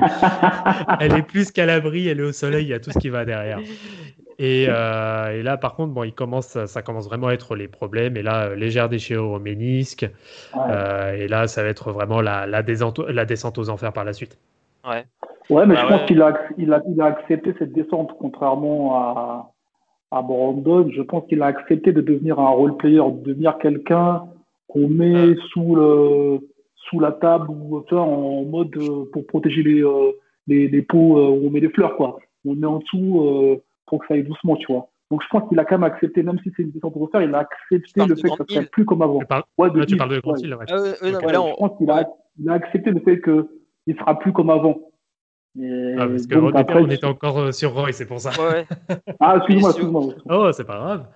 [1.01, 3.09] elle est plus qu'à l'abri, elle est au soleil, il y a tout ce qui
[3.09, 3.59] va derrière.
[4.41, 8.17] Euh, et, là, par contre, bon, il commence, ça commence vraiment à être les problèmes.
[8.17, 10.09] Et là, légère déchirure au ménisque.
[10.57, 14.05] Euh, et là, ça va être vraiment la, la, descente, la descente aux enfers par
[14.05, 14.39] la suite.
[14.89, 15.05] Ouais.
[15.51, 18.97] Ouais, mais bah je pense qu'il a, il a, il a, accepté cette descente, contrairement
[18.97, 19.53] à,
[20.13, 20.89] à Brandon.
[20.91, 24.23] Je pense qu'il a accepté de devenir un role player, de devenir quelqu'un
[24.69, 26.39] qu'on met sous, le,
[26.89, 29.85] sous la table ou en mode euh, pour protéger les,
[30.47, 31.97] les, les, pots où on met des fleurs.
[31.97, 32.19] Quoi.
[32.45, 34.91] On met en dessous pour que ça aille doucement, tu vois.
[35.11, 37.23] Donc je pense qu'il a quand même accepté, même si c'est une descente pour refaire,
[37.23, 39.21] il a accepté le fait que ça serait plus comme avant.
[39.59, 40.55] ouais, de tu parles de Grand ouais.
[40.55, 40.73] ouais.
[40.73, 43.45] Euh, Je pense qu'il a, il a, accepté le fait qu'il
[43.89, 44.81] ne sera plus comme avant.
[45.61, 48.31] Et ah, parce qu'au départ, on était encore euh, sur Roy, c'est pour ça.
[48.41, 48.67] Ouais.
[49.19, 50.15] ah, excuse-moi, excuse-moi.
[50.31, 51.07] Oh, c'est pas grave.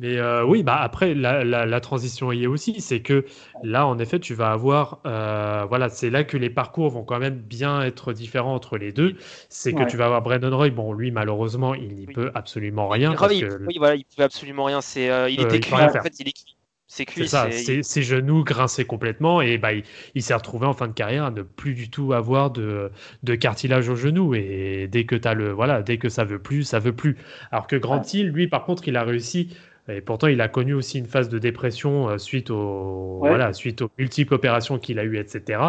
[0.00, 2.80] Mais euh, oui, bah après, la, la, transition y est aussi.
[2.80, 3.24] C'est que
[3.62, 4.98] là, en effet, tu vas avoir.
[5.06, 8.90] Euh, voilà, c'est là que les parcours vont quand même bien être différents entre les
[8.90, 9.14] deux.
[9.48, 10.70] C'est que tu vas avoir Brandon Roy.
[10.70, 13.14] Bon, lui, malheureusement, il n'y peut absolument rien.
[13.14, 13.64] Parce que...
[13.66, 14.80] Oui, voilà, il peut absolument rien.
[14.80, 15.74] C'est, euh, il était cuit.
[15.74, 16.56] En fait, il est cuit.
[16.86, 17.26] C'est cuit.
[17.28, 19.70] Ça, ses genoux grinçaient complètement et bah,
[20.14, 22.90] il, s'est retrouvé en fin de carrière à ne plus du tout avoir de,
[23.22, 24.34] de cartilage au genou.
[24.34, 27.16] Et dès que, as le, voilà, dès que ça veut plus, ça veut plus.
[27.50, 29.48] Alors que Grant Hill, lui, par contre, il a réussi
[29.88, 33.82] et pourtant, il a connu aussi une phase de dépression euh, suite, au, voilà, suite
[33.82, 35.60] aux multiples opérations qu'il a eues, etc.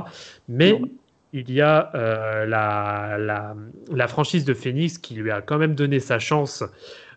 [0.47, 0.79] Mais
[1.33, 3.55] il y a euh, la, la,
[3.91, 6.63] la, franchise de Phoenix qui lui a quand même donné sa chance.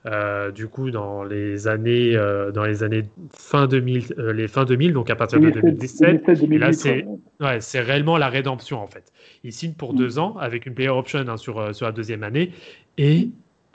[0.07, 2.17] Euh, du coup, dans les années,
[2.55, 6.73] dans les années fin 2000, les fin 2000, donc à partir de 2017, 2017 là
[6.73, 7.07] c'est,
[7.41, 9.13] ouais, c'est réellement la rédemption en fait.
[9.45, 9.97] Il signe pour mm.
[9.97, 12.53] deux ans avec une player option hein, sur, sur la deuxième année
[12.97, 13.29] et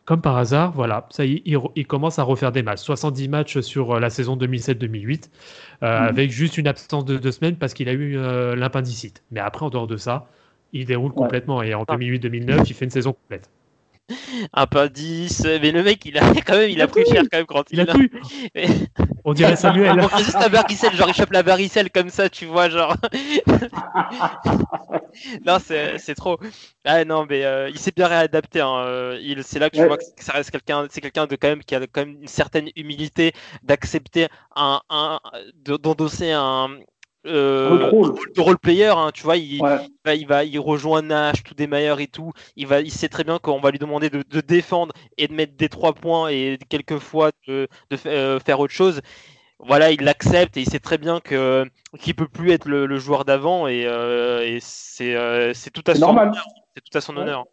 [0.05, 2.81] comme par hasard, voilà, ça y il, commence à refaire des matchs.
[2.81, 5.29] 70 matchs sur euh, la saison 2007-2008,
[5.83, 6.07] euh, mhm.
[6.07, 9.23] avec juste une absence de deux semaines parce qu'il a eu euh, l'appendicite.
[9.31, 10.27] Mais après, en dehors de ça,
[10.73, 11.61] il déroule complètement.
[11.61, 13.49] Et en 2008-2009, il fait une saison complète
[14.53, 15.43] un peu 10.
[15.61, 17.79] Mais le mec, il a quand même, il a pris cher quand même quand il,
[17.81, 18.09] a pris.
[19.25, 19.99] On dirait Samuel.
[19.99, 22.97] On juste la varicelle, genre il chope la varicelle comme ça, tu vois, genre.
[25.45, 26.37] non, c'est trop.
[26.83, 28.59] Ah non, mais euh, il s'est bien réadapté.
[28.59, 29.15] Hein.
[29.21, 31.63] Il, c'est là que je vois que ça reste quelqu'un, c'est quelqu'un de quand même
[31.63, 33.31] qui a quand même une certaine humilité
[33.63, 35.19] d'accepter un, un
[35.65, 36.69] d'endosser un,
[37.25, 37.91] euh,
[38.35, 41.67] de role player, hein, tu vois, il, va, il, va, il rejoint Nash, tout des
[41.67, 42.31] meilleurs et tout.
[42.55, 45.55] Il, va, il sait très bien qu'on va lui demander de, défendre et de mettre
[45.55, 49.01] des trois points et quelquefois de, de euh, faire autre chose.
[49.59, 51.65] Voilà, il l'accepte et il sait très bien que
[51.99, 56.45] qu'il peut plus être le, joueur d'avant et, euh, c'est tout à son honneur.
[56.75, 57.45] C'est tout à son honneur.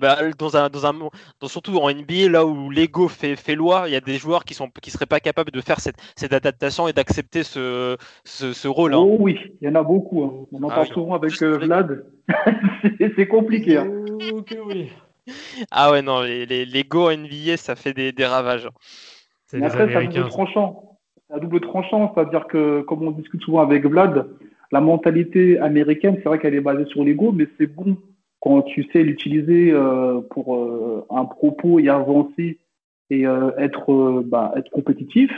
[0.00, 0.92] Bah, dans un, dans un,
[1.40, 4.44] dans, surtout en NBA, là où l'ego fait, fait loi, il y a des joueurs
[4.44, 8.52] qui sont qui seraient pas capables de faire cette, cette adaptation et d'accepter ce, ce,
[8.52, 8.92] ce rôle.
[8.92, 8.98] Hein.
[8.98, 10.24] Oh oui, il y en a beaucoup.
[10.24, 10.46] Hein.
[10.52, 12.04] On en ah parle souvent avec euh, Vlad.
[13.16, 13.78] c'est compliqué.
[13.78, 13.88] Hein.
[15.70, 18.68] Ah ouais, non, l'ego en NBA, ça fait des, des ravages.
[19.52, 20.98] Mais après, c'est à double tranchant.
[21.28, 24.26] C'est à double tranchant, c'est-à-dire que, comme on discute souvent avec Vlad,
[24.72, 27.96] la mentalité américaine, c'est vrai qu'elle est basée sur l'ego, mais c'est bon
[28.42, 32.58] quand tu sais l'utiliser euh, pour euh, un propos et avancer
[33.08, 35.30] et euh, être, bah, être compétitif.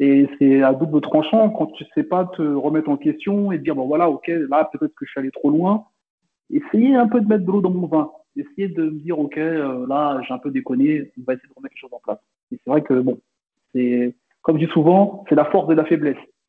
[0.00, 3.74] Et c'est à double tranchant quand tu sais pas te remettre en question et dire,
[3.74, 5.84] bon voilà, ok, là peut-être que je suis allé trop loin.
[6.50, 8.10] Essayez un peu de mettre de l'eau dans mon vin.
[8.34, 11.74] Essayez de me dire, ok, là j'ai un peu déconné, on va essayer de remettre
[11.74, 12.20] les choses en place.
[12.50, 13.18] Et c'est vrai que, bon,
[13.74, 16.16] c'est, comme je dis souvent, c'est la force de la faiblesse.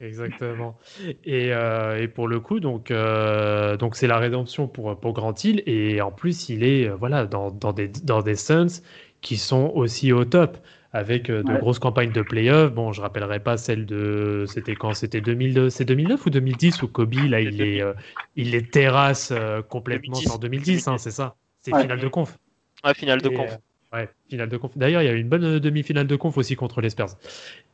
[0.00, 0.78] Exactement.
[1.24, 5.34] Et, euh, et, pour le coup, donc, euh, donc c'est la rédemption pour, pour Grant
[5.42, 5.62] Hill.
[5.66, 8.80] Et en plus, il est euh, voilà, dans, dans, des, dans des Suns
[9.20, 10.58] qui sont aussi au top,
[10.92, 12.72] avec de grosses campagnes de playoffs.
[12.72, 14.44] Bon, je rappellerai pas celle de.
[14.46, 14.94] C'était quand?
[14.94, 17.84] C'était 2009 ou 2010 où Kobe, là, il les,
[18.36, 19.32] il les terrasse
[19.68, 20.18] complètement.
[20.30, 21.34] en 2010, hein, c'est ça?
[21.60, 22.38] C'est finale de conf.
[22.84, 23.58] Ouais, finale de conf.
[23.92, 24.76] Ouais, finale de conf.
[24.76, 27.16] D'ailleurs, il y a eu une bonne euh, demi-finale de conf aussi contre les Spurs.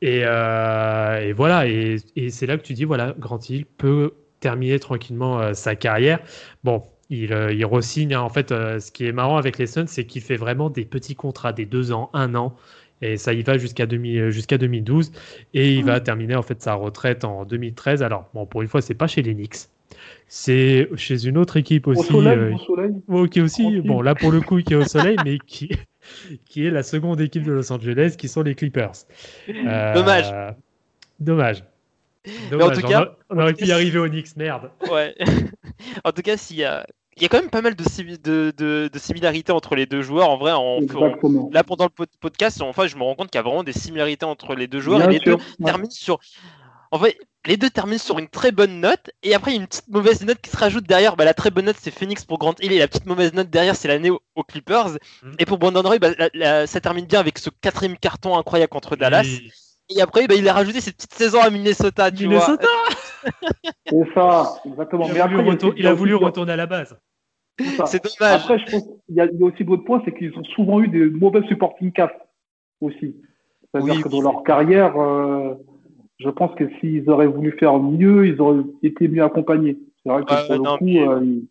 [0.01, 1.97] Et, euh, voilà, et,
[2.31, 6.21] c'est là que tu dis, voilà, Grant Hill peut terminer tranquillement euh, sa carrière.
[6.62, 8.15] Bon, il, euh, il re-signe.
[8.15, 8.21] hein.
[8.21, 10.85] En fait, euh, ce qui est marrant avec les Suns, c'est qu'il fait vraiment des
[10.85, 12.55] petits contrats, des deux ans, un an.
[13.03, 15.11] Et ça y va jusqu'à 2000 euh, jusqu'à 2012.
[15.53, 18.05] Et il va terminer en fait sa retraite en 2013.
[18.05, 19.57] Alors, bon, pour une fois, c'est pas chez les Knicks.
[20.29, 22.12] C'est chez une autre équipe Au aussi.
[22.12, 22.93] soleil, euh, au soleil.
[23.31, 23.83] Qui est aussi, Tranquille.
[23.83, 25.71] bon là pour le coup, qui est au soleil, mais qui,
[26.46, 28.92] qui est la seconde équipe de Los Angeles, qui sont les Clippers.
[29.48, 30.32] Euh, Dommage.
[31.20, 31.64] Dommage.
[32.26, 34.70] en Dommage, tout on cas- a- on aurait pu y arriver au Knicks, merde.
[34.90, 35.14] Ouais.
[36.05, 36.86] en tout cas, s'il y a...
[37.16, 39.86] il y a quand même pas mal de, simi- de, de, de similarités entre les
[39.86, 40.28] deux joueurs.
[40.30, 40.52] En vrai,
[41.52, 43.72] là pendant le pod- podcast, enfin, je me rends compte qu'il y a vraiment des
[43.72, 45.36] similarités entre les deux joueurs Bien et les sûr.
[45.38, 45.66] deux Ouais.
[45.70, 46.18] terminent sur.
[46.95, 49.61] En fait, les deux terminent sur une très bonne note et après il y a
[49.62, 51.16] une petite mauvaise note qui se rajoute derrière.
[51.16, 53.51] Bah, la très bonne note c'est Phoenix pour Grant Hill et la petite mauvaise note
[53.51, 54.90] derrière c'est l'année aux, aux Clippers.
[55.24, 55.34] Mhm.
[55.40, 58.70] Et pour Brandon Roy, bah, la- la- ça termine bien avec ce quatrième carton incroyable
[58.70, 59.24] contre Dallas.
[59.26, 59.51] Et-
[59.97, 62.11] Et après, bah, il a rajouté cette petite saison à Minnesota.
[62.12, 62.66] Tu Minnesota,
[63.86, 65.07] C'est ça, exactement.
[65.09, 66.57] il Mais a après, voulu, il a retour- aussi- il a aussi- voulu retourner à
[66.57, 66.97] la base.
[67.86, 68.40] c'est dommage.
[68.42, 70.45] Après, je pense qu'il y, a il y a aussi d'autres points, c'est qu'ils ont
[70.55, 72.14] souvent eu des mauvais supporting cast
[72.80, 73.16] aussi.
[73.72, 75.55] C'est-à-dire Oui, que oui, dans leur carrière, euh,
[76.19, 79.79] je pense que s'ils auraient voulu faire mieux, ils auraient été mieux accompagnés.
[80.03, 81.49] C'est vrai que Ouais, pour non, le coup, mais- euh, ils-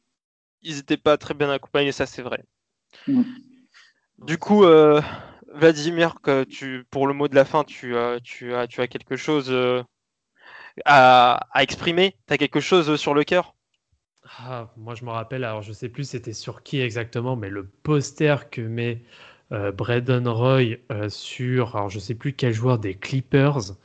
[0.63, 2.43] ils n'étaient pas très bien accompagnés, ça c'est vrai.
[3.07, 3.43] Mm.
[4.17, 5.01] Du coup, euh,
[5.53, 8.87] Vladimir, que tu, pour le mot de la fin, tu, as- tu, as, tu as
[8.87, 9.83] quelque chose euh,
[10.85, 12.15] à, à exprimer?
[12.27, 13.55] Tu as quelque chose sur le cœur?
[14.39, 17.65] Ah, moi, je me rappelle, alors je sais plus c'était sur qui exactement, mais le
[17.67, 19.01] poster que met
[19.51, 23.75] euh, Braden Roy euh, sur, alors je sais plus quel joueur des Clippers,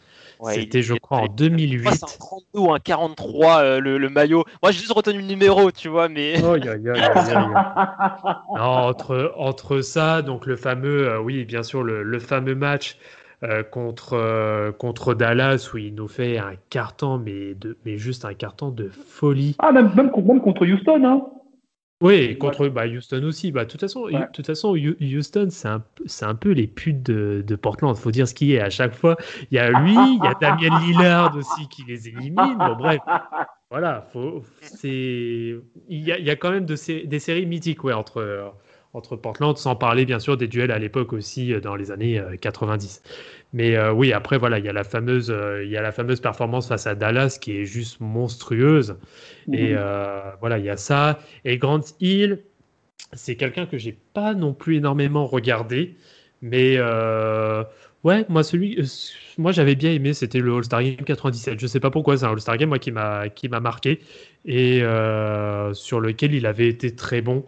[0.41, 1.83] Ouais, c'était, je crois, en il- 2008.
[1.85, 4.45] Moi, c'est un 32 ou un 43 euh, le, le maillot.
[4.63, 6.41] Moi, j'ai juste retenu le numéro, tu vois, mais.
[6.43, 7.37] Oh, aïe, aïe, aïe, aïe, aïe.
[8.55, 12.97] Non, entre, entre ça, donc le fameux, euh, oui, bien sûr, le, le fameux match
[13.43, 18.25] euh, contre, euh, contre Dallas où il nous fait un carton, mais, de, mais juste
[18.25, 19.55] un carton de folie.
[19.59, 21.23] Ah, même, même, même contre Houston, hein.
[22.01, 23.51] Oui, et contre bah, Houston aussi.
[23.51, 24.13] Bah, de toute façon, Ouais.
[24.21, 25.83] de toute façon Houston, c'est un,
[26.23, 27.97] un peu les putes de, de Portland.
[27.97, 29.17] faut dire ce qui est à chaque fois.
[29.51, 32.57] Il y a lui, il y a Damien Lillard aussi qui les élimine.
[32.57, 33.01] Bon, bref,
[33.71, 34.09] voilà.
[34.85, 36.77] Il, y a, y a quand même de
[37.07, 38.49] des séries mythiques ouais, entre, euh,
[38.95, 42.19] entre Portland, sans parler bien sûr des duels à l'époque aussi euh, dans les années
[42.19, 43.03] euh, 90.
[43.53, 45.93] Mais euh, oui, après, voilà, il y, a la fameuse, euh, il y a la
[45.93, 48.97] fameuse performance face à Dallas qui est juste monstrueuse.
[49.53, 49.77] Et Mhm.
[49.79, 51.19] euh, voilà, il y a ça.
[51.45, 52.41] Et Grant Hill,
[53.13, 55.97] c'est quelqu'un que j'ai pas non plus énormément regardé,
[56.43, 57.65] mais euh,
[58.05, 58.85] ouais, moi celui, euh,
[59.39, 61.59] moi j'avais bien aimé, c'était le All-Star Game 97.
[61.61, 64.01] Je sais pas pourquoi, c'est un All-Star Game moi qui m'a qui m'a marqué
[64.45, 67.45] et euh, sur lequel il avait été très bon.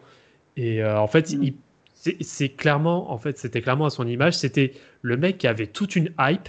[0.63, 1.55] Et euh, en fait, il-
[1.95, 5.67] c'est c'est clairement, en fait, c'était clairement à son image, c'était le mec qui avait
[5.67, 6.49] toute une hype.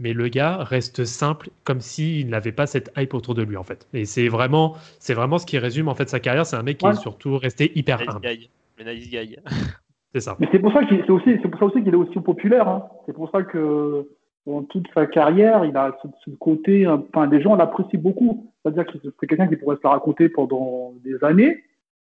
[0.00, 3.62] Mais le gars reste simple, comme s'il n'avait pas cette hype autour de lui, en
[3.62, 3.86] fait.
[3.94, 6.46] Et c'est vraiment, c'est vraiment ce qui résume en fait sa carrière.
[6.46, 8.20] C'est un mec qui est surtout resté hyper Nice humble.
[8.26, 8.50] guy.
[8.78, 9.36] Le nice guy.
[10.14, 10.36] C'est ça.
[10.40, 12.68] Mais c'est pour ça qu'il c'est aussi, c'est pour ça aussi qu'il est aussi populaire.
[12.68, 12.84] Hein.
[13.06, 14.08] C'est pour ça que
[14.46, 18.48] dans toute sa carrière, il a ce, ce côté, enfin, les gens l'apprécient beaucoup.
[18.62, 21.64] C'est-à-dire que c'est quelqu'un qui pourrait se la raconter pendant des années.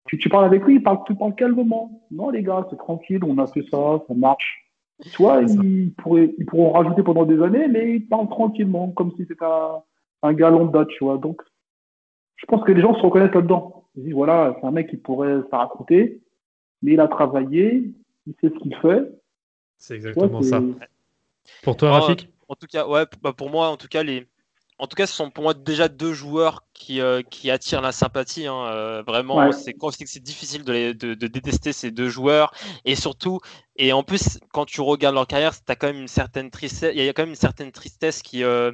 [0.08, 2.02] Tu, tu parles avec lui, il parle, tu parles calmement.
[2.10, 4.64] Non, les gars, c'est tranquille, on a fait ça, ça marche.
[5.02, 5.62] Tu vois, C'est ça.
[5.62, 9.44] ils pourraient, ils pourront rajouter pendant des années, mais ils parlent tranquillement, comme si c'était
[9.44, 9.82] un,
[10.22, 11.18] un gars lambda, tu vois.
[11.18, 11.42] Donc,
[12.36, 13.84] je pense que les gens se reconnaissent là-dedans.
[13.96, 16.20] Ils disent, voilà, c'est un mec qui pourrait se raconter,
[16.82, 17.92] mais il a travaillé,
[18.26, 19.02] il sait ce qu'il fait.
[19.76, 20.62] C'est exactement ça.
[21.62, 22.28] Pour toi, Rafik?
[22.48, 24.26] En tout cas, ouais, bah pour moi, en tout cas, les,
[24.78, 27.92] en tout cas, ce sont pour moi déjà deux joueurs qui, euh, qui attirent la
[27.92, 28.46] sympathie.
[28.46, 29.52] hein, euh, vraiment, Ouais.
[29.52, 29.74] c'est
[30.22, 32.52] difficile de, les- de, de détester ces deux joueurs.
[32.84, 33.40] Et surtout,
[33.76, 36.92] et en plus, quand tu regardes leur carrière, as quand même une certaine tristesse.
[36.94, 38.72] Il y a quand même une certaine tristesse qui, euh,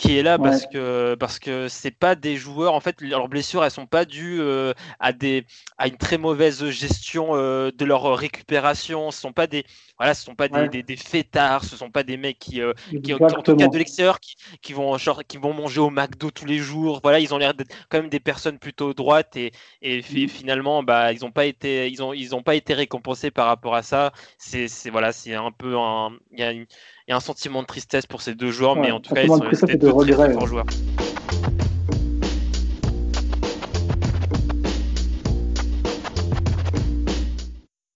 [0.00, 0.40] qui est là Ouais.
[0.40, 2.72] parce que parce que c'est pas des joueurs.
[2.74, 5.44] En fait, leurs blessures, elles sont pas dues euh, à des
[5.76, 9.10] à une très mauvaise gestion euh, de leur récupération.
[9.10, 9.64] Ce sont pas des
[9.98, 10.70] voilà, ce sont pas des, Ouais.
[10.70, 11.64] des, des fêtards.
[11.64, 12.72] Ce sont pas des mecs qui euh,
[13.02, 16.30] qui, en tout cas de l'extérieur, qui, qui vont genre, qui vont manger au McDo
[16.30, 17.00] tous les jours.
[17.02, 20.28] Voilà, ils ont l'air d'être quand même des personnes plutôt droites et, et Mhm.
[20.28, 23.74] finalement, bah, ils n'ont pas été, ils ont, ils ont pas été récompensés par rapport
[23.74, 24.12] à ça.
[24.38, 26.66] C'est, voilà, c'est un peu un, il y a, une-
[26.99, 29.14] il y a un sentiment de tristesse pour ces deux joueurs, Ouais, mais en tout
[29.14, 30.66] cas, ils sont de de deux très, très regret, forts joueurs.